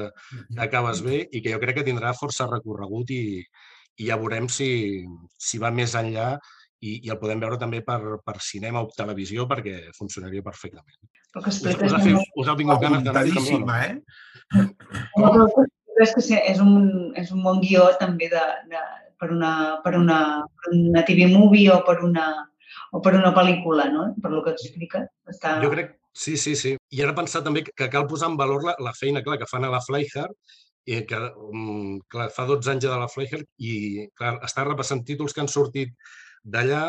[0.49, 3.23] que acabes bé i que jo crec que tindrà força recorregut i,
[3.99, 4.71] i ja veurem si,
[5.39, 6.35] si va més enllà
[6.81, 10.99] i, i el podem veure també per, per cinema o televisió perquè funcionaria perfectament.
[11.33, 13.95] Però que us, us, ha, fet, us ha vingut ganes d'anar eh?
[15.19, 15.49] No, però
[15.99, 18.83] és que és un, és un bon guió també de, de,
[19.19, 19.53] per una,
[19.85, 20.19] per una,
[20.63, 22.29] per una TV movie o per una,
[22.93, 24.09] o per una pel·lícula, no?
[24.23, 25.05] Per lo que explica.
[25.29, 25.59] Està...
[25.65, 26.77] Jo crec, sí, sí, sí.
[26.95, 29.67] I ara pensar també que cal posar en valor la, la feina, clar, que fan
[29.67, 30.35] a la Flyhard,
[30.89, 31.19] i que
[31.51, 33.73] um, clar, fa 12 anys de la Flyhard i
[34.17, 35.93] clar, està repassant títols que han sortit
[36.45, 36.83] d'allà,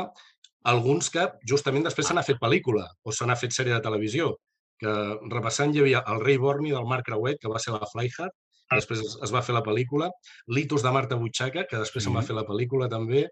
[0.71, 4.35] alguns que justament després se n'ha fet pel·lícula o se n'ha fet sèrie de televisió,
[4.79, 4.93] que
[5.33, 8.35] repassant hi havia El rei Borni del Marc Creuet, que va ser la Flyhard,
[8.77, 10.11] després es va fer la pel·lícula,
[10.53, 13.25] Litus de Marta Butxaca, que després se'n va fer la pel·lícula també,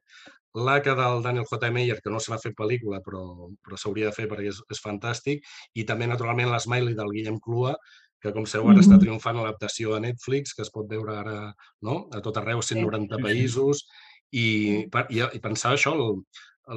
[0.57, 1.69] l'Aca del Daniel J.
[1.71, 3.21] Meyer, que no se n'ha fet pel·lícula, però,
[3.61, 5.45] però s'hauria de fer perquè és, és fantàstic,
[5.77, 7.75] i també, naturalment, l'Smiley del Guillem Clua,
[8.23, 11.37] que, com sabeu, ara està triomfant l'adaptació a Netflix, que es pot veure ara
[11.85, 12.07] no?
[12.09, 13.83] a tot arreu, 190 països,
[14.33, 14.47] i,
[14.87, 15.93] i, i pensava això,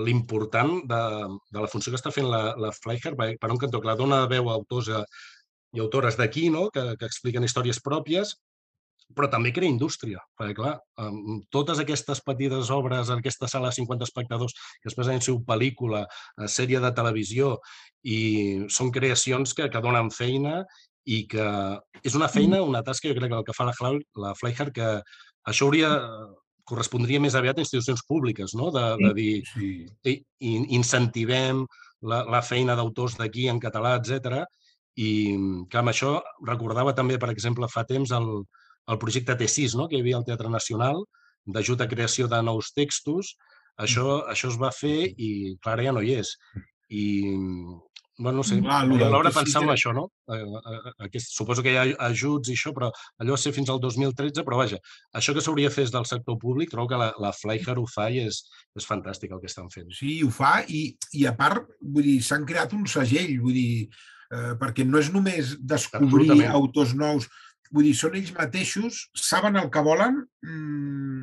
[0.04, 1.02] l'important de,
[1.50, 4.26] de la funció que està fent la, la Flyher, per un cantó, que la dona
[4.30, 6.68] veu a autors i autores d'aquí, no?
[6.74, 8.36] que, que expliquen històries pròpies,
[9.16, 10.74] però també crea indústria, perquè clar,
[11.54, 16.04] totes aquestes petites obres en aquesta sala de 50 espectadors, que després han sigut pel·lícula,
[16.06, 17.56] eh, sèrie de televisió,
[18.06, 18.20] i
[18.72, 20.60] són creacions que, que donen feina
[21.10, 21.48] i que
[22.04, 23.74] és una feina, una tasca, jo crec que el que fa la,
[24.24, 24.92] la Flyhard, que
[25.48, 25.90] això hauria,
[26.70, 28.70] correspondria més aviat a institucions públiques, no?
[28.70, 30.20] de, de dir, sí.
[30.76, 31.64] incentivem
[32.06, 34.44] la, la feina d'autors d'aquí en català, etc.
[35.00, 35.10] I
[35.70, 38.30] que amb això recordava també, per exemple, fa temps el,
[38.88, 39.88] el projecte T6, no?
[39.88, 41.04] que hi havia al Teatre Nacional,
[41.46, 43.36] d'ajut a creació de nous textos.
[43.80, 45.30] Això, això es va fer i,
[45.64, 46.34] clar, ja no hi és.
[46.90, 47.04] I,
[48.20, 50.10] bueno, no sé, ah, l'hora de pensar en això, no?
[51.06, 52.90] Aquest, suposo que hi ha ajuts i això, però
[53.22, 54.76] allò va ser fins al 2013, però vaja,
[55.16, 58.20] això que s'hauria fet del sector públic, trobo que la, la Flyher ho fa i
[58.26, 58.42] és,
[58.76, 59.88] és fantàstic el que estan fent.
[59.96, 60.82] Sí, ho fa i,
[61.16, 63.88] i a part, vull dir, s'han creat un segell, vull dir,
[64.36, 67.30] eh, perquè no és només descobrir autors nous,
[67.70, 71.22] Vull dir, són ells mateixos, saben el que volen mm,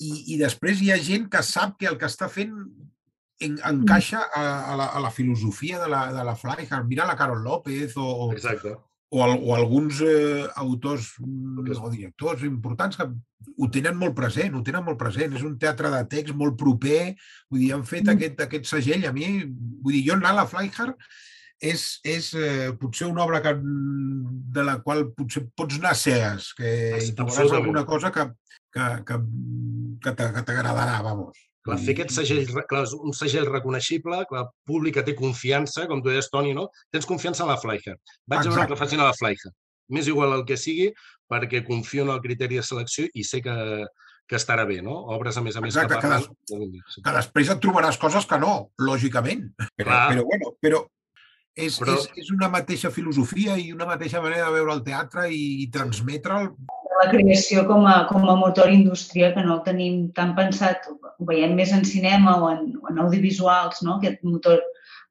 [0.00, 2.54] i, i després hi ha gent que sap que el que està fent
[3.44, 6.88] en, encaixa a, a, la, a la filosofia de la, de la Flyhard.
[6.88, 8.74] Mira la Carol López o, Exacte.
[8.74, 13.08] o, o, o alguns eh, autors mm, o directors importants que
[13.58, 15.36] ho tenen molt present, ho tenen molt present.
[15.36, 17.14] És un teatre de text molt proper.
[17.50, 18.16] Vull dir, han fet mm.
[18.16, 19.06] aquest, aquest segell.
[19.08, 20.98] A mi, vull dir, jo anar a la Flyhard
[21.60, 23.54] és, és eh, potser una obra que,
[24.56, 28.28] de la qual potser pots anar cegues, que hi trobaràs alguna cosa que,
[28.74, 29.18] que, que,
[30.04, 31.38] que t'agradarà, vamos.
[31.64, 36.10] Clar, fer aquest segell, clar, un segell reconeixible, clar, públic que té confiança, com tu
[36.12, 36.66] deies, Toni, no?
[36.92, 37.94] Tens confiança en la Flyher.
[38.28, 38.50] Vaig Exacte.
[38.50, 39.52] a veure que facin a la Flyher.
[39.94, 40.90] M'és igual el que sigui,
[41.30, 43.54] perquè confio en el criteri de selecció i sé que,
[44.28, 44.98] que estarà bé, no?
[45.16, 46.28] Obres, a més a més, Exacte, que parlen...
[46.50, 46.98] Que, des...
[47.00, 49.46] que després et trobaràs coses que no, lògicament.
[49.64, 50.04] Però, Clar.
[50.12, 50.82] però, bueno, però
[51.54, 51.94] és, Però...
[51.94, 55.68] és, és una mateixa filosofia i una mateixa manera de veure el teatre i, i
[55.74, 56.50] transmetre'l.
[56.94, 61.26] la creació com a, com a motor indústria, que no el tenim tan pensat, ho
[61.28, 63.98] veiem més en cinema o en, o en audiovisuals, no?
[63.98, 64.62] aquest motor,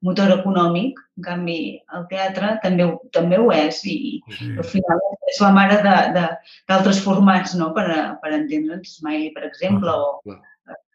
[0.04, 1.00] motor econòmic.
[1.18, 1.58] En canvi,
[1.94, 4.48] el teatre també, també ho és i, sí.
[4.58, 7.70] al final és la mare d'altres formats no?
[7.76, 7.86] per,
[8.24, 8.96] per entendre'ns.
[8.98, 10.40] Smiley, per exemple, o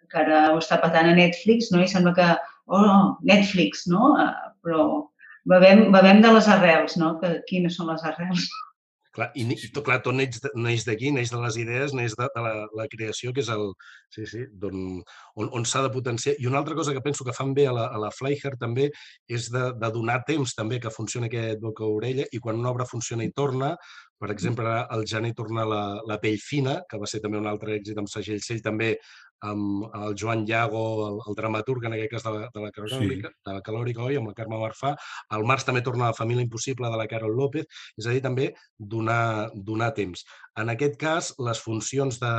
[0.10, 1.84] que ara ho està patant a Netflix no?
[1.86, 2.28] i sembla que,
[2.76, 4.16] oh, Netflix, no?
[4.66, 4.90] però
[5.46, 7.16] bevem, bevem de les arrels, no?
[7.22, 8.50] que quines són les arrels.
[9.10, 12.28] Clar, i, i tot, clar, tot neix, neix d'aquí, neix de les idees, neix de,
[12.36, 13.72] de la, la creació, que és el,
[14.14, 14.84] sí, sí, on,
[15.34, 16.36] on, on s'ha de potenciar.
[16.38, 18.86] I una altra cosa que penso que fan bé a la, a la Flyher també
[19.28, 23.26] és de, de donar temps també que funcioni aquest boca-orella i quan una obra funciona
[23.26, 23.74] i torna,
[24.22, 27.80] per exemple, al gener torna la, la pell fina, que va ser també un altre
[27.80, 28.94] èxit amb segell cell, també
[29.46, 33.32] amb el Joan Llago, el, el dramaturg, en aquest cas de la, de la, calòrica,
[33.32, 33.42] sí.
[33.48, 34.92] de la calòrica, oi, amb la Carme Marfà.
[35.36, 37.66] Al març també torna la família impossible de la Carol López,
[38.00, 38.46] és a dir, també
[38.78, 40.26] donar, donar temps.
[40.60, 42.34] En aquest cas, les funcions de,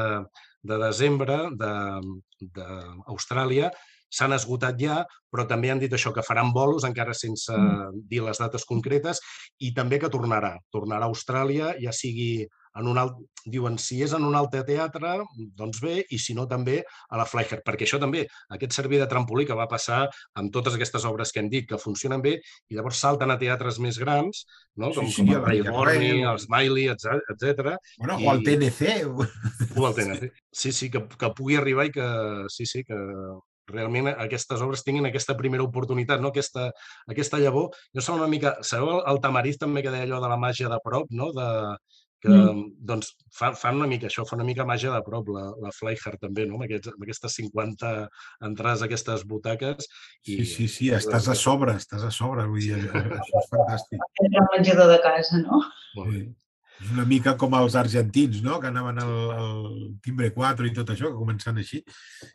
[0.68, 3.70] de desembre d'Austràlia
[4.10, 8.06] s'han esgotat ja, però també han dit això, que faran bolos, encara sense mm.
[8.10, 9.22] dir les dates concretes,
[9.62, 10.56] i també que tornarà.
[10.74, 12.48] Tornarà a Austràlia, ja sigui
[12.78, 13.16] en un alt,
[13.50, 15.16] diuen, si és en un altre teatre,
[15.58, 19.08] doncs bé, i si no també a la Flyher, perquè això també, aquest servei de
[19.10, 20.02] trampolí que va passar
[20.38, 22.36] amb totes aquestes obres que hem dit, que funcionen bé,
[22.70, 24.44] i llavors salten a teatres més grans,
[24.76, 24.92] no?
[24.94, 27.76] com, sí, sí, com el Rayborni, el Smiley, etc.
[27.98, 28.96] Bueno, i, o el TNC.
[29.76, 30.32] O el TNC.
[30.52, 32.08] Sí, sí, que, que pugui arribar i que,
[32.52, 32.98] sí, sí, que
[33.70, 36.32] realment aquestes obres tinguin aquesta primera oportunitat, no?
[36.34, 36.68] aquesta,
[37.10, 37.70] aquesta llavor.
[37.94, 38.56] Jo sóc una mica...
[38.66, 41.30] Sabeu el, el tamariz també que deia allò de la màgia de prop, no?
[41.36, 41.48] de,
[42.20, 42.64] que mm.
[42.90, 46.20] doncs, fan, fan una mica això, fa una mica màgia de prop, la, la Flyhard
[46.20, 46.58] també, no?
[46.58, 47.92] amb, aquests, amb aquestes 50
[48.50, 49.88] entrades, aquestes butaques.
[50.26, 52.82] I, sí, sí, sí, estàs a sobre, estàs a sobre, vull dir,
[53.22, 54.04] això és fantàstic.
[54.26, 55.64] És el menjador de casa, no?
[55.96, 56.28] Sí.
[56.80, 58.56] És una mica com els argentins, no?
[58.60, 59.64] que anaven al, al
[60.04, 61.82] timbre 4 i tot això, que començant així.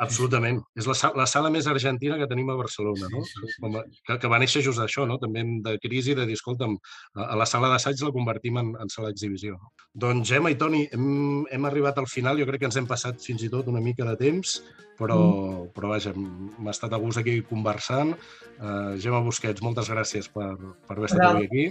[0.06, 0.60] Absolutament.
[0.78, 3.24] És la, la sala més argentina que tenim a Barcelona, no?
[3.26, 3.64] Sí, sí, sí.
[3.64, 5.18] Com a, que, que va néixer just això, no?
[5.22, 6.78] també de crisi, de dir, escolta'm,
[7.16, 9.58] a, a la sala d'assaig la convertim en, en sala d'exhibició.
[10.06, 11.10] Doncs Gemma i Toni, hem,
[11.50, 14.06] hem arribat al final, jo crec que ens hem passat fins i tot una mica
[14.12, 14.60] de temps,
[15.00, 15.68] però, mm.
[15.76, 18.14] però vaja, m'ha estat a gust aquí conversant.
[18.60, 20.54] Uh, Gemma Busquets, moltes gràcies per,
[20.86, 21.68] per haver estat avui aquí.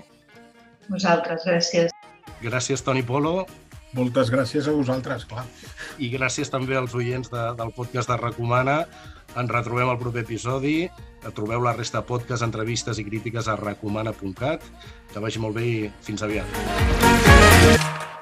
[0.91, 1.94] Vosaltres, gràcies.
[2.45, 3.47] Gràcies, Toni Polo.
[3.95, 5.45] Moltes gràcies a vosaltres, clar.
[6.03, 8.81] I gràcies també als oients de, del podcast de Recomana.
[9.39, 10.89] Ens retrobem al proper episodi.
[11.35, 14.67] Trobeu la resta de podcast, entrevistes i crítiques a recomana.cat.
[15.13, 18.13] Que vagi molt bé i fins aviat.